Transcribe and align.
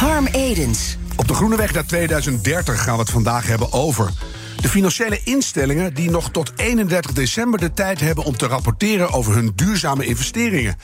Harm 0.00 0.26
Edens. 0.26 0.96
Op 1.16 1.28
de 1.28 1.34
Groene 1.34 1.56
Weg 1.56 1.72
naar 1.72 1.86
2030 1.86 2.82
gaan 2.82 2.94
we 2.94 3.00
het 3.00 3.10
vandaag 3.10 3.46
hebben 3.46 3.72
over. 3.72 4.10
De 4.60 4.68
financiële 4.68 5.20
instellingen 5.24 5.94
die 5.94 6.10
nog 6.10 6.30
tot 6.30 6.52
31 6.56 7.12
december 7.12 7.60
de 7.60 7.72
tijd 7.72 8.00
hebben 8.00 8.24
om 8.24 8.36
te 8.36 8.46
rapporteren 8.46 9.12
over 9.12 9.34
hun 9.34 9.52
duurzame 9.54 10.06
investeringen. 10.06 10.76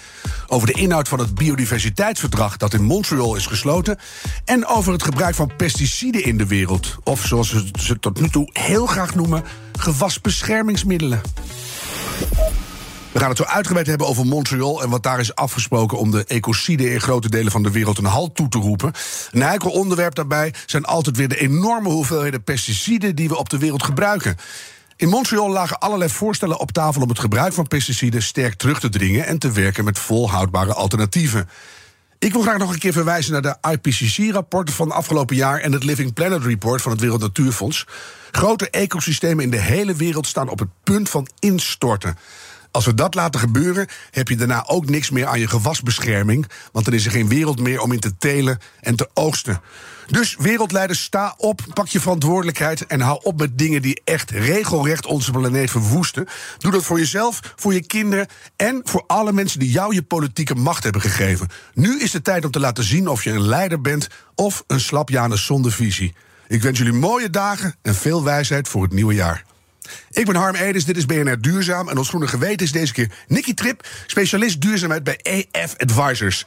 Over 0.46 0.66
de 0.66 0.72
inhoud 0.72 1.08
van 1.08 1.18
het 1.18 1.34
biodiversiteitsverdrag 1.34 2.56
dat 2.56 2.74
in 2.74 2.82
Montreal 2.82 3.36
is 3.36 3.46
gesloten. 3.46 3.98
En 4.44 4.66
over 4.66 4.92
het 4.92 5.02
gebruik 5.02 5.34
van 5.34 5.50
pesticiden 5.56 6.24
in 6.24 6.38
de 6.38 6.46
wereld. 6.46 6.96
Of 7.04 7.26
zoals 7.26 7.64
ze 7.80 7.98
tot 7.98 8.20
nu 8.20 8.28
toe 8.28 8.48
heel 8.52 8.86
graag 8.86 9.14
noemen, 9.14 9.44
gewasbeschermingsmiddelen. 9.78 11.20
We 13.16 13.22
gaan 13.22 13.30
het 13.30 13.40
zo 13.40 13.44
uitgebreid 13.44 13.86
hebben 13.86 14.06
over 14.06 14.26
Montreal 14.26 14.82
en 14.82 14.90
wat 14.90 15.02
daar 15.02 15.20
is 15.20 15.34
afgesproken 15.34 15.98
om 15.98 16.10
de 16.10 16.24
ecociden 16.24 16.92
in 16.92 17.00
grote 17.00 17.28
delen 17.28 17.52
van 17.52 17.62
de 17.62 17.70
wereld 17.70 17.98
een 17.98 18.04
halt 18.04 18.34
toe 18.34 18.48
te 18.48 18.58
roepen. 18.58 18.92
Een 19.30 19.42
heikel 19.42 19.70
onderwerp 19.70 20.14
daarbij 20.14 20.54
zijn 20.66 20.84
altijd 20.84 21.16
weer 21.16 21.28
de 21.28 21.38
enorme 21.38 21.88
hoeveelheden 21.88 22.44
pesticiden 22.44 23.14
die 23.14 23.28
we 23.28 23.36
op 23.36 23.48
de 23.48 23.58
wereld 23.58 23.82
gebruiken. 23.82 24.36
In 24.96 25.08
Montreal 25.08 25.50
lagen 25.50 25.78
allerlei 25.78 26.10
voorstellen 26.10 26.58
op 26.58 26.72
tafel 26.72 27.02
om 27.02 27.08
het 27.08 27.18
gebruik 27.18 27.52
van 27.52 27.66
pesticiden 27.66 28.22
sterk 28.22 28.54
terug 28.54 28.80
te 28.80 28.88
dringen 28.88 29.26
en 29.26 29.38
te 29.38 29.52
werken 29.52 29.84
met 29.84 29.98
volhoudbare 29.98 30.74
alternatieven. 30.74 31.48
Ik 32.18 32.32
wil 32.32 32.42
graag 32.42 32.58
nog 32.58 32.72
een 32.72 32.78
keer 32.78 32.92
verwijzen 32.92 33.32
naar 33.32 33.42
de 33.42 33.56
IPCC-rapporten 33.70 34.74
van 34.74 34.90
afgelopen 34.90 35.36
jaar 35.36 35.60
en 35.60 35.72
het 35.72 35.84
Living 35.84 36.12
Planet 36.12 36.44
Report 36.44 36.82
van 36.82 36.92
het 36.92 37.00
Wereld 37.00 37.20
Natuurfonds. 37.20 37.86
Grote 38.30 38.70
ecosystemen 38.70 39.44
in 39.44 39.50
de 39.50 39.60
hele 39.60 39.94
wereld 39.94 40.26
staan 40.26 40.48
op 40.48 40.58
het 40.58 40.68
punt 40.84 41.08
van 41.08 41.28
instorten. 41.38 42.16
Als 42.76 42.84
we 42.84 42.94
dat 42.94 43.14
laten 43.14 43.40
gebeuren, 43.40 43.86
heb 44.10 44.28
je 44.28 44.36
daarna 44.36 44.64
ook 44.66 44.88
niks 44.88 45.10
meer 45.10 45.26
aan 45.26 45.38
je 45.38 45.48
gewasbescherming. 45.48 46.46
Want 46.72 46.84
dan 46.84 46.94
is 46.94 47.04
er 47.04 47.10
geen 47.10 47.28
wereld 47.28 47.60
meer 47.60 47.80
om 47.80 47.92
in 47.92 48.00
te 48.00 48.16
telen 48.16 48.58
en 48.80 48.96
te 48.96 49.08
oogsten. 49.14 49.60
Dus 50.06 50.36
wereldleiders, 50.38 51.02
sta 51.02 51.34
op, 51.36 51.60
pak 51.74 51.86
je 51.86 52.00
verantwoordelijkheid 52.00 52.86
en 52.86 53.00
hou 53.00 53.20
op 53.22 53.38
met 53.38 53.58
dingen 53.58 53.82
die 53.82 54.00
echt 54.04 54.30
regelrecht 54.30 55.06
onze 55.06 55.30
planeet 55.30 55.70
verwoesten. 55.70 56.26
Doe 56.58 56.72
dat 56.72 56.84
voor 56.84 56.98
jezelf, 56.98 57.40
voor 57.56 57.74
je 57.74 57.86
kinderen 57.86 58.26
en 58.56 58.80
voor 58.84 59.04
alle 59.06 59.32
mensen 59.32 59.58
die 59.58 59.70
jou 59.70 59.94
je 59.94 60.02
politieke 60.02 60.54
macht 60.54 60.82
hebben 60.82 61.02
gegeven. 61.02 61.48
Nu 61.74 62.00
is 62.00 62.10
de 62.10 62.22
tijd 62.22 62.44
om 62.44 62.50
te 62.50 62.60
laten 62.60 62.84
zien 62.84 63.08
of 63.08 63.24
je 63.24 63.30
een 63.30 63.48
leider 63.48 63.80
bent 63.80 64.08
of 64.34 64.64
een 64.66 64.80
slapjanus 64.80 65.44
zonder 65.44 65.72
visie. 65.72 66.14
Ik 66.48 66.62
wens 66.62 66.78
jullie 66.78 66.92
mooie 66.92 67.30
dagen 67.30 67.74
en 67.82 67.94
veel 67.94 68.24
wijsheid 68.24 68.68
voor 68.68 68.82
het 68.82 68.92
nieuwe 68.92 69.14
jaar. 69.14 69.44
Ik 70.10 70.26
ben 70.26 70.34
Harm 70.34 70.54
Edens, 70.54 70.84
dit 70.84 70.96
is 70.96 71.06
BNR 71.06 71.40
Duurzaam. 71.40 71.88
En 71.88 71.98
ons 71.98 72.08
groene 72.08 72.26
geweten 72.28 72.66
is 72.66 72.72
deze 72.72 72.92
keer 72.92 73.10
Nicky 73.28 73.54
Trip, 73.54 73.86
specialist 74.06 74.60
duurzaamheid 74.60 75.04
bij 75.04 75.18
EF 75.22 75.74
Advisors. 75.76 76.46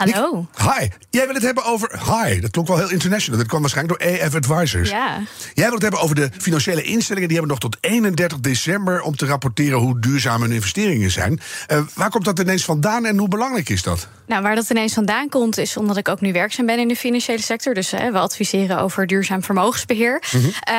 Hallo. 0.00 0.46
Hi. 0.56 0.88
Jij 1.10 1.26
wil 1.26 1.34
het 1.34 1.42
hebben 1.42 1.64
over. 1.64 2.00
Hi, 2.04 2.40
dat 2.40 2.50
klonk 2.50 2.68
wel 2.68 2.76
heel 2.76 2.90
international. 2.90 3.38
Dat 3.38 3.48
kwam 3.48 3.60
waarschijnlijk 3.60 4.00
door 4.00 4.08
EF 4.08 4.34
Advisors. 4.34 4.90
Ja. 4.90 5.18
Jij 5.54 5.64
wil 5.64 5.72
het 5.72 5.82
hebben 5.82 6.00
over 6.00 6.14
de 6.14 6.30
financiële 6.38 6.82
instellingen. 6.82 7.28
Die 7.28 7.38
hebben 7.38 7.58
nog 7.60 7.70
tot 7.70 7.76
31 7.80 8.40
december 8.40 9.00
om 9.02 9.16
te 9.16 9.26
rapporteren 9.26 9.78
hoe 9.78 10.00
duurzaam 10.00 10.42
hun 10.42 10.52
investeringen 10.52 11.10
zijn. 11.10 11.40
Eh, 11.66 11.80
waar 11.94 12.10
komt 12.10 12.24
dat 12.24 12.38
ineens 12.38 12.64
vandaan 12.64 13.04
en 13.04 13.18
hoe 13.18 13.28
belangrijk 13.28 13.68
is 13.68 13.82
dat? 13.82 14.08
Nou, 14.26 14.42
waar 14.42 14.54
dat 14.54 14.70
ineens 14.70 14.92
vandaan 14.92 15.28
komt, 15.28 15.58
is 15.58 15.76
omdat 15.76 15.96
ik 15.96 16.08
ook 16.08 16.20
nu 16.20 16.32
werkzaam 16.32 16.66
ben 16.66 16.78
in 16.78 16.88
de 16.88 16.96
financiële 16.96 17.42
sector. 17.42 17.74
Dus 17.74 17.90
hè, 17.90 18.12
we 18.12 18.18
adviseren 18.18 18.78
over 18.78 19.06
duurzaam 19.06 19.42
vermogensbeheer. 19.42 20.22
Eh, 20.60 20.74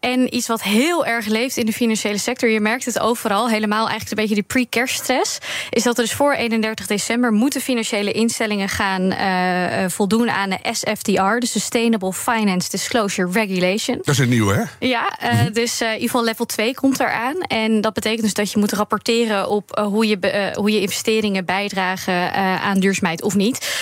en 0.00 0.34
iets 0.34 0.46
wat 0.46 0.62
heel 0.62 1.06
erg 1.06 1.26
leeft 1.26 1.56
in 1.56 1.66
de 1.66 1.72
financiële 1.72 2.18
sector, 2.18 2.48
je 2.48 2.60
merkt 2.60 2.84
het 2.84 3.00
overal, 3.00 3.48
helemaal 3.48 3.88
eigenlijk 3.88 4.10
een 4.10 4.16
beetje 4.16 4.34
die 4.34 4.42
pre-cash-stress, 4.42 5.38
is 5.70 5.82
dat 5.82 5.98
er 5.98 6.04
dus 6.04 6.12
voor 6.12 6.34
31 6.34 6.86
december 6.86 7.32
moeten 7.32 7.60
financiële 7.60 8.12
instellingen 8.12 8.61
gaan 8.68 9.10
eh, 9.10 9.84
eh, 9.84 9.90
voldoen 9.90 10.30
aan 10.30 10.50
de 10.50 10.58
SFDR, 10.72 11.38
de 11.38 11.46
Sustainable 11.46 12.12
Finance 12.12 12.70
Disclosure 12.70 13.32
Regulation. 13.32 13.96
Dat 13.96 14.14
is 14.14 14.18
een 14.18 14.28
nieuwe, 14.28 14.54
hè? 14.54 14.86
Ja, 14.86 15.18
eh, 15.18 15.38
dus 15.52 15.80
eh, 15.80 15.86
in 15.86 15.92
ieder 15.92 16.08
geval 16.08 16.24
level 16.24 16.44
2 16.44 16.74
komt 16.74 17.00
eraan. 17.00 17.40
En 17.40 17.80
dat 17.80 17.92
betekent 17.92 18.22
dus 18.22 18.34
dat 18.34 18.52
je 18.52 18.58
moet 18.58 18.72
rapporteren 18.72 19.48
op 19.48 19.78
hoe, 19.90 20.06
je, 20.06 20.52
hoe 20.54 20.70
je 20.70 20.80
investeringen 20.80 21.44
bijdragen 21.44 22.32
aan 22.60 22.80
duurzaamheid 22.80 23.22
of 23.22 23.34
niet. 23.34 23.80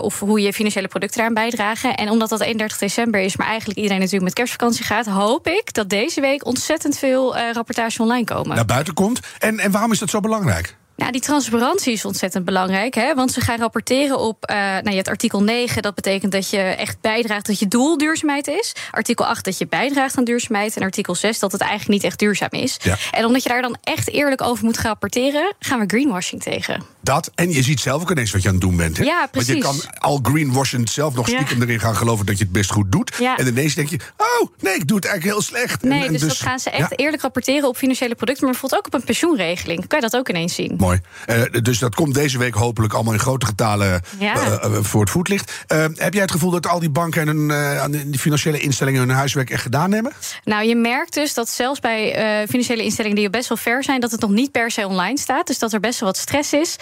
Of 0.00 0.20
hoe 0.20 0.40
je 0.40 0.52
financiële 0.52 0.88
producten 0.88 1.20
eraan 1.20 1.34
bijdragen. 1.34 1.94
En 1.94 2.10
omdat 2.10 2.28
dat 2.28 2.40
31 2.40 2.78
december 2.78 3.20
is, 3.20 3.36
maar 3.36 3.46
eigenlijk 3.46 3.78
iedereen 3.78 3.98
natuurlijk 3.98 4.24
met 4.24 4.34
kerstvakantie 4.34 4.84
gaat, 4.84 5.06
hoop 5.06 5.46
ik 5.46 5.74
dat 5.74 5.88
deze 5.88 6.20
week 6.20 6.46
ontzettend 6.46 6.98
veel 6.98 7.38
rapportage 7.38 8.02
online 8.02 8.24
komen. 8.24 8.56
Naar 8.56 8.64
buiten 8.64 8.94
komt. 8.94 9.20
En, 9.38 9.58
en 9.58 9.70
waarom 9.70 9.92
is 9.92 9.98
dat 9.98 10.10
zo 10.10 10.20
belangrijk? 10.20 10.78
Nou, 11.00 11.12
die 11.12 11.20
transparantie 11.20 11.92
is 11.92 12.04
ontzettend 12.04 12.44
belangrijk. 12.44 12.94
Hè? 12.94 13.14
Want 13.14 13.32
ze 13.32 13.40
gaan 13.40 13.58
rapporteren 13.58 14.18
op. 14.18 14.44
eh 14.44 14.56
nou, 14.56 14.88
je 14.90 14.94
hebt 14.94 15.08
artikel 15.08 15.42
9, 15.42 15.82
dat 15.82 15.94
betekent 15.94 16.32
dat 16.32 16.50
je 16.50 16.58
echt 16.58 17.00
bijdraagt 17.00 17.46
dat 17.46 17.58
je 17.58 17.68
doel 17.68 17.98
duurzaamheid 17.98 18.46
is. 18.46 18.72
Artikel 18.90 19.26
8, 19.26 19.44
dat 19.44 19.58
je 19.58 19.66
bijdraagt 19.66 20.16
aan 20.18 20.24
duurzaamheid. 20.24 20.76
En 20.76 20.82
artikel 20.82 21.14
6, 21.14 21.38
dat 21.38 21.52
het 21.52 21.60
eigenlijk 21.60 21.90
niet 21.90 22.04
echt 22.04 22.18
duurzaam 22.18 22.48
is. 22.50 22.76
Ja. 22.82 22.96
En 23.10 23.24
omdat 23.24 23.42
je 23.42 23.48
daar 23.48 23.62
dan 23.62 23.76
echt 23.82 24.08
eerlijk 24.10 24.42
over 24.42 24.64
moet 24.64 24.78
gaan 24.78 24.88
rapporteren, 24.90 25.54
gaan 25.58 25.78
we 25.78 25.84
greenwashing 25.86 26.42
tegen. 26.42 26.82
Dat, 27.02 27.30
en 27.34 27.52
je 27.52 27.62
ziet 27.62 27.80
zelf 27.80 28.02
ook 28.02 28.10
ineens 28.10 28.30
wat 28.30 28.42
je 28.42 28.48
aan 28.48 28.54
het 28.54 28.62
doen 28.62 28.76
bent. 28.76 28.96
Hè? 28.96 29.04
Ja, 29.04 29.28
Want 29.32 29.46
je 29.46 29.58
precies. 29.58 29.82
kan 29.84 29.94
al 29.98 30.18
greenwashend 30.22 30.90
zelf 30.90 31.14
nog 31.14 31.28
Ja. 31.30 31.34
stiekem 31.34 31.62
erin 31.62 31.80
gaan 31.80 31.96
geloven 31.96 32.26
dat 32.26 32.38
je 32.38 32.44
het 32.44 32.52
best 32.52 32.70
goed 32.70 32.92
doet. 32.92 33.16
Ja. 33.18 33.36
En 33.36 33.46
ineens 33.46 33.74
denk 33.74 33.88
je, 33.88 33.98
oh 34.16 34.48
nee, 34.60 34.74
ik 34.74 34.86
doe 34.88 34.96
het 34.96 35.06
eigenlijk 35.06 35.36
heel 35.36 35.46
slecht. 35.46 35.82
Nee, 35.82 35.98
En- 36.00 36.06
en 36.06 36.12
dus, 36.12 36.20
dat 36.20 36.36
gaan 36.36 36.58
ze 36.58 36.70
echt 36.70 36.98
eerlijk 36.98 37.22
rapporteren 37.22 37.68
op 37.68 37.76
financiële 37.76 38.14
producten, 38.14 38.44
maar 38.44 38.52
bijvoorbeeld 38.52 38.80
ook 38.86 38.94
op 38.94 39.00
een 39.00 39.06
pensioenregeling. 39.06 39.86
Kan 39.86 39.98
je 40.00 40.08
dat 40.08 40.20
ook 40.20 40.28
ineens 40.28 40.54
zien? 40.54 40.74
Mooi. 40.78 40.89
Eh, 41.26 41.42
dus 41.62 41.78
dat 41.78 41.94
komt 41.94 42.14
deze 42.14 42.38
week 42.38 42.54
hopelijk 42.54 42.92
allemaal 42.94 43.12
in 43.12 43.18
grote 43.18 43.46
getalen 43.46 44.02
Ja. 44.18 44.34
eh, 44.34 44.52
eh, 44.64 44.72
voor 44.82 45.00
het 45.00 45.10
voetlicht. 45.10 45.64
Heb 45.94 46.12
jij 46.12 46.22
het 46.22 46.30
gevoel 46.30 46.50
dat 46.50 46.66
al 46.66 46.78
die 46.80 46.90
banken 46.90 47.28
en 47.28 47.36
hun, 47.36 48.10
die 48.10 48.20
financiële 48.20 48.58
instellingen 48.60 49.00
hun 49.00 49.10
huiswerk 49.10 49.50
echt 49.50 49.62
gedaan 49.62 49.92
hebben? 49.92 50.12
Nou, 50.44 50.64
je 50.64 50.76
merkt 50.76 51.14
dus 51.14 51.34
dat 51.34 51.48
zelfs 51.48 51.80
bij 51.80 52.46
financiële 52.48 52.82
instellingen 52.82 53.16
die 53.16 53.30
best 53.30 53.48
wel 53.48 53.58
ver 53.58 53.84
zijn, 53.84 54.00
dat 54.00 54.10
het 54.10 54.20
nog 54.20 54.30
niet 54.30 54.50
per 54.52 54.70
se 54.70 54.86
online 54.86 55.18
staat. 55.18 55.46
Dus 55.46 55.58
dat 55.58 55.72
er 55.72 55.80
best 55.80 56.00
wel 56.00 56.08
wat 56.08 56.18
stress 56.18 56.52
is. 56.52 56.76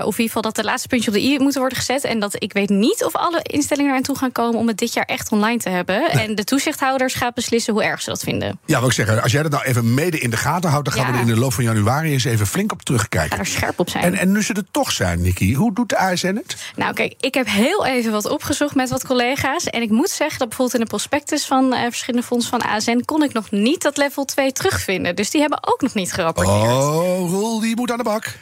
Of 0.00 0.02
in 0.02 0.06
ieder 0.06 0.26
geval 0.26 0.42
dat 0.42 0.56
de 0.56 0.64
laatste 0.64 0.88
puntjes 0.88 1.14
op 1.14 1.20
de 1.20 1.26
i 1.28 1.38
moeten 1.38 1.60
worden 1.60 1.78
gezet. 1.78 2.04
En 2.04 2.20
dat 2.20 2.34
ik 2.42 2.52
weet 2.52 2.68
niet 2.68 3.04
of 3.04 3.14
alle 3.16 3.40
instellingen 3.42 3.90
eraan 3.90 4.02
toe 4.02 4.16
gaan 4.18 4.32
komen 4.32 4.58
om 4.60 4.68
het 4.68 4.78
dit 4.78 4.92
jaar 4.92 5.04
echt 5.04 5.32
online 5.32 5.58
te 5.58 5.68
hebben. 5.68 6.10
En 6.10 6.34
de 6.34 6.44
toezichthouders 6.44 7.14
gaan 7.14 7.30
beslissen 7.34 7.72
hoe 7.72 7.82
erg 7.84 8.02
ze 8.02 8.10
dat 8.10 8.22
vinden. 8.22 8.58
Ja, 8.66 8.78
wil 8.78 8.88
ik 8.88 8.94
zeggen, 8.94 9.22
als 9.22 9.32
jij 9.32 9.42
dat 9.42 9.50
nou 9.52 9.64
even 9.64 9.94
mede 9.94 10.18
in 10.18 10.30
de 10.30 10.36
gaten 10.36 10.70
houdt, 10.70 10.84
dan 10.84 10.94
gaan 10.94 11.06
Ja. 11.06 11.10
we 11.12 11.18
er 11.18 11.28
in 11.28 11.34
de 11.34 11.40
loop 11.40 11.52
van 11.52 11.64
januari 11.64 12.12
eens 12.12 12.24
even 12.24 12.46
flink 12.46 12.72
op 12.72 12.82
terugkijken. 12.90 13.30
Ga 13.30 13.38
er 13.38 13.46
scherp 13.46 13.78
op 13.78 13.90
zijn. 13.90 14.04
En, 14.04 14.14
en 14.14 14.32
nu 14.32 14.42
ze 14.42 14.52
er 14.52 14.64
toch 14.70 14.92
zijn, 14.92 15.22
Nicky, 15.22 15.54
hoe 15.54 15.74
doet 15.74 15.88
de 15.88 15.98
ASN 15.98 16.34
het? 16.34 16.56
Nou, 16.76 16.94
kijk, 16.94 17.14
ik 17.20 17.34
heb 17.34 17.46
heel 17.46 17.86
even 17.86 18.12
wat 18.12 18.28
opgezocht 18.28 18.74
met 18.74 18.90
wat 18.90 19.06
collega's. 19.06 19.64
En 19.64 19.82
ik 19.82 19.90
moet 19.90 20.10
zeggen 20.10 20.38
dat 20.38 20.48
bijvoorbeeld 20.48 20.78
in 20.78 20.84
de 20.84 20.90
prospectus 20.90 21.46
van 21.46 21.74
eh, 21.74 21.82
verschillende 21.82 22.26
fondsen 22.26 22.50
van 22.50 22.70
ASN 22.70 23.02
kon 23.04 23.22
ik 23.22 23.32
nog 23.32 23.50
niet 23.50 23.82
dat 23.82 23.96
level 23.96 24.24
2 24.24 24.52
terugvinden. 24.52 25.16
Dus 25.16 25.30
die 25.30 25.40
hebben 25.40 25.58
ook 25.68 25.80
nog 25.80 25.94
niet 25.94 26.12
gerapporteerd. 26.12 26.72
Oh, 26.72 27.30
Roel, 27.30 27.60
die 27.60 27.76
moet 27.76 27.90
aan 27.90 27.98
de 27.98 28.04
bak. 28.04 28.38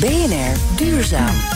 BNR 0.00 0.76
Duurzaam. 0.76 1.55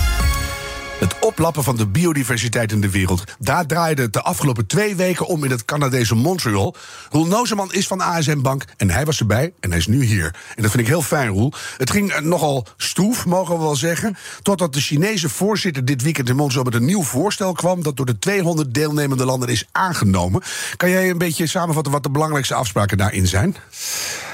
Het 1.01 1.19
oplappen 1.19 1.65
van 1.65 1.77
de 1.77 1.87
biodiversiteit 1.87 2.73
in 2.73 2.81
de 2.81 2.91
wereld. 2.91 3.25
Daar 3.39 3.67
draaide 3.67 4.03
het 4.03 4.13
de 4.13 4.23
afgelopen 4.23 4.67
twee 4.67 4.97
weken 4.97 5.27
om 5.27 5.45
in 5.45 5.51
het 5.51 5.65
Canadese 5.65 6.15
Montreal. 6.15 6.75
Roel 7.11 7.27
Nozeman 7.27 7.73
is 7.73 7.87
van 7.87 8.01
ASM 8.01 8.41
Bank 8.41 8.65
en 8.77 8.91
hij 8.91 9.05
was 9.05 9.21
erbij 9.21 9.53
en 9.61 9.71
hij 9.71 9.79
is 9.79 9.87
nu 9.87 10.05
hier. 10.05 10.35
En 10.55 10.63
dat 10.63 10.71
vind 10.71 10.83
ik 10.83 10.89
heel 10.89 11.03
fijn, 11.03 11.29
Roel. 11.29 11.53
Het 11.77 11.91
ging 11.91 12.13
eh, 12.13 12.21
nogal 12.21 12.67
stroef, 12.77 13.27
mogen 13.27 13.55
we 13.55 13.61
wel 13.61 13.77
zeggen. 13.77 14.17
Totdat 14.43 14.73
de 14.73 14.81
Chinese 14.81 15.29
voorzitter 15.29 15.85
dit 15.85 16.03
weekend 16.03 16.29
in 16.29 16.37
Montreal 16.37 16.65
met 16.65 16.75
een 16.75 16.85
nieuw 16.85 17.03
voorstel 17.03 17.53
kwam. 17.53 17.83
dat 17.83 17.97
door 17.97 18.07
de 18.07 18.19
200 18.19 18.75
deelnemende 18.75 19.25
landen 19.25 19.49
is 19.49 19.69
aangenomen. 19.73 20.43
Kan 20.77 20.91
jij 20.91 21.11
een 21.11 21.19
beetje 21.19 21.47
samenvatten 21.47 21.93
wat 21.93 22.03
de 22.03 22.11
belangrijkste 22.11 22.55
afspraken 22.55 22.99
daarin 22.99 23.27
zijn? 23.27 23.57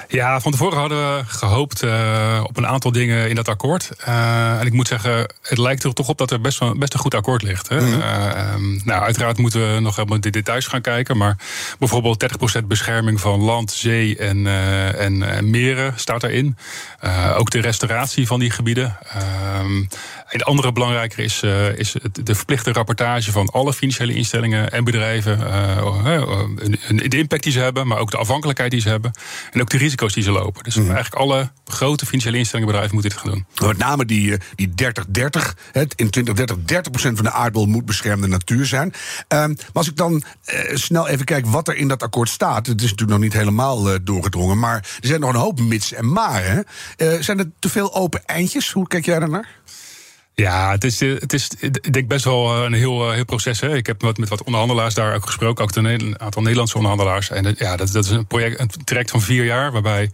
Ja, 0.09 0.41
van 0.41 0.53
tevoren 0.53 0.79
hadden 0.79 1.17
we 1.17 1.23
gehoopt 1.27 1.83
eh, 1.83 2.41
op 2.45 2.57
een 2.57 2.67
aantal 2.67 2.93
dingen 2.93 3.29
in 3.29 3.35
dat 3.35 3.49
akkoord. 3.49 3.91
Eh, 4.05 4.61
en 4.61 4.67
ik 4.67 4.73
moet 4.73 4.89
zeggen, 4.89 5.29
het 5.43 5.59
lijkt 5.59 5.85
er 5.85 5.93
toch 5.93 6.09
op 6.09 6.19
dat 6.19 6.31
er 6.31 6.41
best, 6.41 6.59
wel, 6.59 6.79
best 6.79 6.95
een 6.95 7.01
goed 7.01 7.15
akkoord 7.15 7.43
ligt. 7.43 7.69
Hè? 7.69 7.79
Eh, 7.79 8.31
ehm, 8.31 8.79
nou, 8.85 9.03
uiteraard 9.03 9.39
moeten 9.39 9.75
we 9.75 9.81
nog 9.81 9.97
helemaal 9.97 10.17
in 10.17 10.23
de 10.23 10.31
details 10.31 10.67
gaan 10.67 10.81
kijken. 10.81 11.17
Maar 11.17 11.37
bijvoorbeeld 11.79 12.21
30% 12.21 12.67
bescherming 12.67 13.21
van 13.21 13.41
land, 13.41 13.71
zee 13.71 14.17
en, 14.17 14.47
eh, 14.47 15.01
en, 15.01 15.23
en 15.23 15.51
meren 15.51 15.93
staat 15.97 16.23
erin. 16.23 16.57
Eh, 17.01 17.35
ook 17.39 17.51
de 17.51 17.61
restauratie 17.61 18.27
van 18.27 18.41
die 18.41 18.51
gebieden. 18.51 18.99
Ehm, 20.27 20.33
En 20.33 20.39
de 20.39 20.45
andere 20.45 20.73
belangrijker 20.73 21.19
is, 21.19 21.43
uh, 21.43 21.79
is 21.79 21.95
de 22.13 22.35
verplichte 22.35 22.73
rapportage 22.73 23.33
van 23.33 23.47
alle 23.47 23.73
financiële 23.73 24.15
instellingen 24.15 24.73
en 24.73 24.85
bedrijven. 24.85 25.39
Uh, 25.39 26.45
de 27.09 27.19
impact 27.19 27.43
die 27.43 27.53
ze 27.53 27.59
hebben, 27.59 27.87
maar 27.87 27.99
ook 27.99 28.11
de 28.11 28.17
afhankelijkheid 28.17 28.71
die 28.71 28.81
ze 28.81 28.89
hebben. 28.89 29.13
En 29.53 29.61
ook 29.61 29.71
de 29.71 29.79
risico's 29.79 30.13
die 30.13 30.23
ze 30.23 30.31
lopen. 30.31 30.65
Dus 30.65 30.75
mm. 30.75 30.85
eigenlijk 30.85 31.15
alle 31.15 31.51
grote 31.65 32.07
financiële 32.07 32.39
instellingen 32.39 32.73
bedrijven 32.73 32.95
moeten 32.95 33.13
dit 33.13 33.21
gaan 33.21 33.31
doen. 33.31 33.69
Met 33.69 33.79
name 33.79 34.05
die, 34.05 34.37
die 34.55 34.69
30-30. 34.69 34.73
In 35.73 36.11
2030 36.11 36.57
30% 36.57 36.93
van 36.93 37.25
de 37.25 37.31
aardbol 37.31 37.67
moet 37.67 37.85
beschermde 37.85 38.27
natuur 38.27 38.67
zijn. 38.67 38.87
Um, 38.87 38.95
maar 39.29 39.57
als 39.73 39.89
ik 39.89 39.97
dan 39.97 40.23
snel 40.75 41.09
even 41.09 41.25
kijk 41.25 41.47
wat 41.47 41.69
er 41.69 41.77
in 41.77 41.89
dat 41.89 42.03
akkoord 42.03 42.29
staat. 42.29 42.67
Het 42.67 42.83
is 42.83 42.91
natuurlijk 42.91 43.19
nog 43.19 43.29
niet 43.29 43.39
helemaal 43.39 44.05
doorgedrongen. 44.05 44.59
Maar 44.59 44.77
er 44.77 45.09
zijn 45.09 45.21
nog 45.21 45.31
een 45.31 45.41
hoop 45.41 45.61
mits 45.61 45.93
en 45.93 46.13
maren. 46.13 46.65
zijn 47.21 47.39
er 47.39 47.51
te 47.59 47.69
veel 47.69 47.95
open 47.95 48.25
eindjes? 48.25 48.73
Hoe 48.73 48.87
kijk 48.87 49.05
jij 49.05 49.19
daarnaar? 49.19 49.49
Ja, 50.43 50.71
het 50.71 50.85
is, 50.85 51.01
het 51.01 51.33
is 51.33 51.49
ik 51.61 51.93
denk 51.93 52.09
best 52.09 52.25
wel 52.25 52.55
eh, 52.55 52.63
een 52.63 52.73
heel, 52.73 53.09
eh, 53.09 53.15
heel 53.15 53.25
proces. 53.25 53.61
Hè. 53.61 53.77
Ik 53.77 53.87
heb 53.87 54.03
met, 54.03 54.19
met 54.19 54.29
wat 54.29 54.43
onderhandelaars 54.43 54.95
daar 54.95 55.15
ook 55.15 55.27
gesproken, 55.27 55.65
ook 55.65 55.77
een 55.77 56.21
aantal 56.21 56.43
Nederlandse 56.43 56.77
onderhandelaars. 56.77 57.31
En 57.31 57.55
ja, 57.59 57.77
dat, 57.77 57.93
dat 57.93 58.05
is 58.05 58.11
een 58.11 58.27
project, 58.27 58.61
een 58.61 58.71
traject 58.85 59.11
van 59.11 59.21
vier 59.21 59.45
jaar, 59.45 59.73
waarbij 59.73 60.11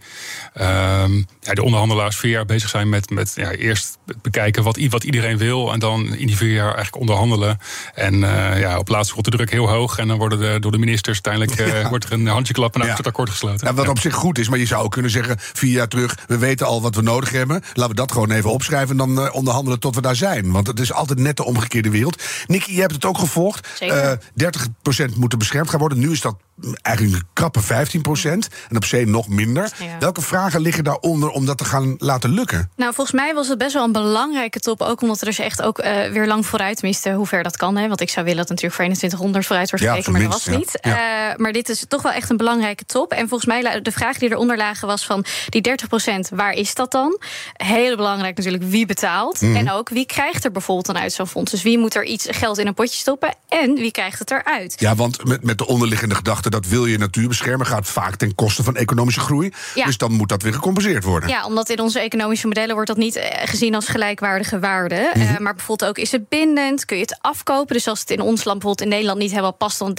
um, 0.61 1.27
ja, 1.39 1.53
de 1.53 1.63
onderhandelaars 1.63 2.15
vier 2.15 2.31
jaar 2.31 2.45
bezig 2.45 2.69
zijn 2.69 2.89
met, 2.89 3.09
met 3.09 3.33
ja, 3.35 3.51
eerst 3.51 3.97
bekijken 4.21 4.63
wat, 4.63 4.79
wat 4.89 5.03
iedereen 5.03 5.37
wil. 5.37 5.73
En 5.73 5.79
dan 5.79 6.15
in 6.15 6.27
die 6.27 6.37
vier 6.37 6.53
jaar 6.53 6.75
eigenlijk 6.75 6.95
onderhandelen. 6.95 7.59
En 7.93 8.13
uh, 8.13 8.59
ja, 8.59 8.77
op 8.77 8.87
laatst 8.87 9.13
wordt 9.13 9.31
de 9.31 9.37
druk 9.37 9.51
heel 9.51 9.69
hoog. 9.69 9.97
En 9.97 10.07
dan 10.07 10.17
worden 10.17 10.39
de, 10.39 10.59
door 10.59 10.71
de 10.71 10.77
ministers 10.77 11.21
uiteindelijk 11.23 11.75
uh, 11.83 11.89
wordt 11.89 12.05
er 12.05 12.11
een 12.11 12.27
handje 12.27 12.53
klappen 12.53 12.81
en 12.81 12.87
dan 12.87 12.95
wordt 12.95 13.05
het 13.05 13.15
akkoord 13.15 13.29
gesloten. 13.29 13.67
Ja, 13.67 13.73
wat 13.73 13.87
op 13.87 13.99
zich 13.99 14.13
goed 14.13 14.37
is, 14.37 14.49
maar 14.49 14.59
je 14.59 14.65
zou 14.65 14.83
ook 14.83 14.91
kunnen 14.91 15.11
zeggen, 15.11 15.35
vier 15.39 15.71
jaar 15.71 15.87
terug, 15.87 16.17
we 16.27 16.37
weten 16.37 16.65
al 16.65 16.81
wat 16.81 16.95
we 16.95 17.01
nodig 17.01 17.29
hebben. 17.31 17.61
Laten 17.73 17.95
we 17.95 18.01
dat 18.01 18.11
gewoon 18.11 18.31
even 18.31 18.51
opschrijven 18.51 18.89
en 18.89 18.97
dan 18.97 19.31
onderhandelen 19.31 19.79
tot 19.79 19.95
we 19.95 20.01
daar 20.01 20.12
zijn. 20.15 20.51
Want 20.51 20.67
het 20.67 20.79
is 20.79 20.93
altijd 20.93 21.19
net 21.19 21.37
de 21.37 21.43
omgekeerde 21.43 21.89
wereld. 21.89 22.23
Nicky, 22.47 22.73
je 22.73 22.81
hebt 22.81 22.93
het 22.93 23.05
ook 23.05 23.17
gevolgd. 23.17 23.81
Uh, 23.81 24.11
30% 24.11 25.15
moeten 25.15 25.39
beschermd 25.39 25.69
gaan 25.69 25.79
worden. 25.79 25.99
Nu 25.99 26.11
is 26.11 26.21
dat 26.21 26.35
eigenlijk 26.81 27.15
een 27.15 27.27
krappe 27.33 27.61
15 27.61 28.01
procent. 28.01 28.47
En 28.69 28.75
op 28.75 28.85
zee 28.85 29.07
nog 29.07 29.27
minder. 29.27 29.71
Welke 29.99 30.21
vragen 30.21 30.61
liggen 30.61 30.83
daaronder 30.83 31.29
om 31.29 31.45
dat 31.45 31.57
te 31.57 31.65
gaan 31.65 31.95
laten 31.97 32.29
lukken? 32.29 32.71
Nou, 32.75 32.93
volgens 32.93 33.15
mij 33.15 33.33
was 33.33 33.47
het 33.47 33.57
best 33.57 33.73
wel 33.73 33.83
een 33.83 33.91
belangrijke 33.91 34.59
top. 34.59 34.81
Ook 34.81 35.01
omdat 35.01 35.19
er 35.19 35.25
dus 35.25 35.39
echt 35.39 35.61
ook 35.61 35.79
uh, 35.79 35.85
weer 36.11 36.27
lang 36.27 36.45
vooruit 36.45 36.81
miste 36.81 37.11
hoe 37.11 37.27
ver 37.27 37.43
dat 37.43 37.57
kan. 37.57 37.77
Hè. 37.77 37.87
Want 37.87 38.01
ik 38.01 38.09
zou 38.09 38.25
willen 38.25 38.39
dat 38.39 38.49
natuurlijk 38.49 38.75
voor 38.75 38.85
2100 38.85 39.45
vooruit 39.45 39.69
wordt 39.69 39.85
gekeken, 39.85 40.11
maar 40.11 40.21
dat 40.21 40.31
was 40.31 40.45
niet. 40.45 40.79
Uh, 40.81 40.93
maar 41.35 41.51
dit 41.51 41.69
is 41.69 41.85
toch 41.87 42.01
wel 42.01 42.11
echt 42.11 42.29
een 42.29 42.37
belangrijke 42.37 42.85
top. 42.85 43.11
En 43.11 43.27
volgens 43.27 43.45
mij 43.45 43.81
de 43.81 43.91
vraag 43.91 44.17
die 44.17 44.31
eronder 44.31 44.57
lagen 44.57 44.87
was 44.87 45.05
van 45.05 45.25
die 45.49 45.61
30 45.61 45.87
procent, 45.87 46.29
waar 46.29 46.53
is 46.53 46.75
dat 46.75 46.91
dan? 46.91 47.19
Heel 47.53 47.95
belangrijk 47.95 48.37
natuurlijk 48.37 48.63
wie 48.63 48.85
betaalt. 48.85 49.41
Mm. 49.41 49.55
En 49.55 49.71
ook 49.71 49.89
wie 49.89 50.05
krijgt 50.05 50.45
er 50.45 50.51
bijvoorbeeld 50.51 50.85
dan 50.85 50.97
uit 50.97 51.13
zo'n 51.13 51.27
fonds. 51.27 51.51
Dus 51.51 51.61
wie 51.61 51.77
moet 51.77 51.95
er 51.95 52.05
iets 52.05 52.27
geld 52.29 52.57
in 52.57 52.67
een 52.67 52.73
potje 52.73 52.99
stoppen 52.99 53.33
en 53.49 53.73
wie 53.73 53.91
krijgt 53.91 54.19
het 54.19 54.31
eruit? 54.31 54.75
Ja, 54.79 54.95
want 54.95 55.25
met, 55.25 55.43
met 55.43 55.57
de 55.57 55.67
onderliggende 55.67 56.15
gedachte 56.15 56.42
dat 56.51 56.65
wil 56.65 56.85
je 56.85 56.97
natuur 56.97 57.27
beschermen, 57.27 57.67
gaat 57.67 57.87
vaak 57.87 58.15
ten 58.15 58.35
koste 58.35 58.63
van 58.63 58.75
economische 58.75 59.19
groei. 59.19 59.53
Dus 59.85 59.97
dan 59.97 60.11
moet 60.11 60.29
dat 60.29 60.41
weer 60.41 60.53
gecompenseerd 60.53 61.03
worden. 61.03 61.29
Ja, 61.29 61.45
omdat 61.45 61.69
in 61.69 61.79
onze 61.79 61.99
economische 61.99 62.47
modellen 62.47 62.73
wordt 62.73 62.89
dat 62.89 62.97
niet 62.97 63.15
eh, 63.15 63.47
gezien 63.47 63.75
als 63.75 63.87
gelijkwaardige 63.87 64.59
waarde. 64.59 65.11
Mm 65.13 65.21
-hmm. 65.21 65.33
uh, 65.33 65.39
maar 65.39 65.55
bijvoorbeeld 65.55 65.89
ook 65.89 65.97
is 65.97 66.11
het 66.11 66.29
bindend, 66.29 66.85
kun 66.85 66.97
je 66.97 67.01
het 67.03 67.17
afkopen. 67.21 67.75
Dus 67.75 67.87
als 67.87 67.99
het 67.99 68.09
in 68.09 68.21
ons 68.21 68.43
land 68.43 68.59
bijvoorbeeld 68.59 68.81
in 68.81 68.87
Nederland 68.87 69.19
niet 69.19 69.29
helemaal 69.29 69.53
past, 69.53 69.79
dan 69.79 69.97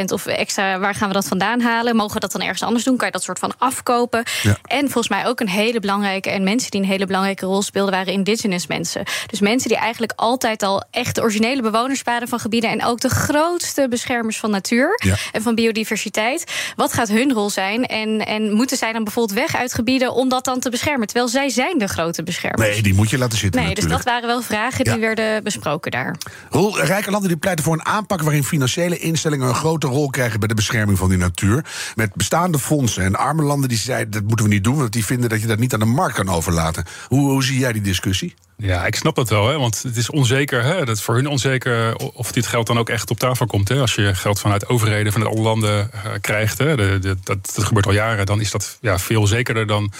30% 0.00 0.04
of 0.12 0.26
extra, 0.26 0.78
waar 0.78 0.94
gaan 0.94 1.08
we 1.08 1.14
dat 1.14 1.28
vandaan 1.28 1.60
halen? 1.60 1.96
Mogen 1.96 2.14
we 2.14 2.20
dat 2.20 2.32
dan 2.32 2.40
ergens 2.40 2.62
anders 2.62 2.84
doen? 2.84 2.96
Kan 2.96 3.06
je 3.06 3.12
dat 3.12 3.22
soort 3.22 3.38
van 3.38 3.52
afkopen? 3.58 4.24
Ja. 4.42 4.56
En 4.62 4.80
volgens 4.80 5.08
mij 5.08 5.26
ook 5.26 5.40
een 5.40 5.48
hele 5.48 5.80
belangrijke, 5.80 6.30
en 6.30 6.44
mensen 6.44 6.70
die 6.70 6.80
een 6.80 6.86
hele 6.86 7.06
belangrijke 7.06 7.46
rol 7.46 7.62
speelden, 7.62 7.94
waren 7.94 8.12
indigenous 8.12 8.66
mensen. 8.66 9.04
Dus 9.26 9.40
mensen 9.40 9.68
die 9.68 9.78
eigenlijk 9.78 10.12
altijd 10.16 10.62
al 10.62 10.84
echt 10.90 11.14
de 11.14 11.20
originele 11.22 11.62
bewoners 11.62 12.02
waren 12.02 12.28
van 12.28 12.38
gebieden 12.38 12.70
en 12.70 12.84
ook 12.84 13.00
de 13.00 13.08
grootste 13.08 13.86
beschermers 13.88 14.38
van 14.38 14.50
natuur 14.50 15.00
ja. 15.04 15.14
en 15.32 15.42
van 15.42 15.54
biodiversiteit 15.54 15.84
biodiversiteit. 15.86 16.44
Wat 16.76 16.92
gaat 16.92 17.08
hun 17.08 17.32
rol 17.32 17.50
zijn? 17.50 17.86
En, 17.86 18.26
en 18.26 18.52
moeten 18.52 18.76
zij 18.76 18.92
dan 18.92 19.04
bijvoorbeeld 19.04 19.38
weg 19.38 19.56
uit 19.56 19.74
gebieden 19.74 20.12
om 20.12 20.28
dat 20.28 20.44
dan 20.44 20.60
te 20.60 20.70
beschermen? 20.70 21.06
Terwijl 21.06 21.28
zij 21.28 21.48
zijn 21.48 21.78
de 21.78 21.88
grote 21.88 22.22
beschermers. 22.22 22.68
Nee, 22.68 22.82
die 22.82 22.94
moet 22.94 23.10
je 23.10 23.18
laten 23.18 23.38
zitten. 23.38 23.62
Nee, 23.62 23.74
dus 23.74 23.86
dat 23.86 24.02
waren 24.02 24.26
wel 24.26 24.42
vragen 24.42 24.84
die 24.84 24.98
werden 24.98 25.42
besproken 25.42 25.90
daar. 25.90 26.16
Roel, 26.50 26.80
rijke 26.80 27.10
landen 27.10 27.28
die 27.28 27.38
pleiten 27.38 27.64
voor 27.64 27.74
een 27.74 27.84
aanpak 27.84 28.22
waarin 28.22 28.44
financiële 28.44 28.98
instellingen 28.98 29.48
een 29.48 29.54
grote 29.54 29.86
rol 29.86 30.10
krijgen 30.10 30.38
bij 30.38 30.48
de 30.48 30.54
bescherming 30.54 30.98
van 30.98 31.08
die 31.08 31.18
natuur. 31.18 31.64
Met 31.94 32.14
bestaande 32.14 32.58
fondsen. 32.58 33.04
En 33.04 33.16
arme 33.16 33.42
landen 33.42 33.68
die 33.68 33.78
zeiden 33.78 34.12
dat 34.12 34.22
moeten 34.22 34.46
we 34.46 34.52
niet 34.52 34.64
doen, 34.64 34.76
want 34.76 34.92
die 34.92 35.04
vinden 35.04 35.28
dat 35.28 35.40
je 35.40 35.46
dat 35.46 35.58
niet 35.58 35.72
aan 35.72 35.80
de 35.80 35.86
markt 35.86 36.14
kan 36.14 36.28
overlaten. 36.28 36.84
Hoe, 37.08 37.30
hoe 37.30 37.44
zie 37.44 37.58
jij 37.58 37.72
die 37.72 37.82
discussie? 37.82 38.34
Ja, 38.58 38.86
ik 38.86 38.94
snap 38.94 39.14
dat 39.14 39.28
wel, 39.28 39.48
hè, 39.48 39.58
want 39.58 39.82
het 39.82 39.96
is 39.96 40.10
onzeker. 40.10 40.62
Hè, 40.62 40.84
dat 40.84 40.96
is 40.96 41.02
voor 41.02 41.14
hun 41.14 41.28
onzeker 41.28 41.96
of 41.96 42.32
dit 42.32 42.46
geld 42.46 42.66
dan 42.66 42.78
ook 42.78 42.88
echt 42.88 43.10
op 43.10 43.18
tafel 43.18 43.46
komt. 43.46 43.68
Hè. 43.68 43.80
Als 43.80 43.94
je 43.94 44.14
geld 44.14 44.40
vanuit 44.40 44.68
overheden, 44.68 45.12
vanuit 45.12 45.30
alle 45.30 45.40
landen 45.40 45.90
uh, 45.94 46.12
krijgt, 46.20 46.58
hè, 46.58 46.76
de, 46.76 46.98
de, 46.98 47.16
dat, 47.22 47.52
dat 47.54 47.64
gebeurt 47.64 47.86
al 47.86 47.92
jaren, 47.92 48.26
dan 48.26 48.40
is 48.40 48.50
dat 48.50 48.78
ja, 48.80 48.98
veel 48.98 49.26
zekerder 49.26 49.66
dan 49.66 49.92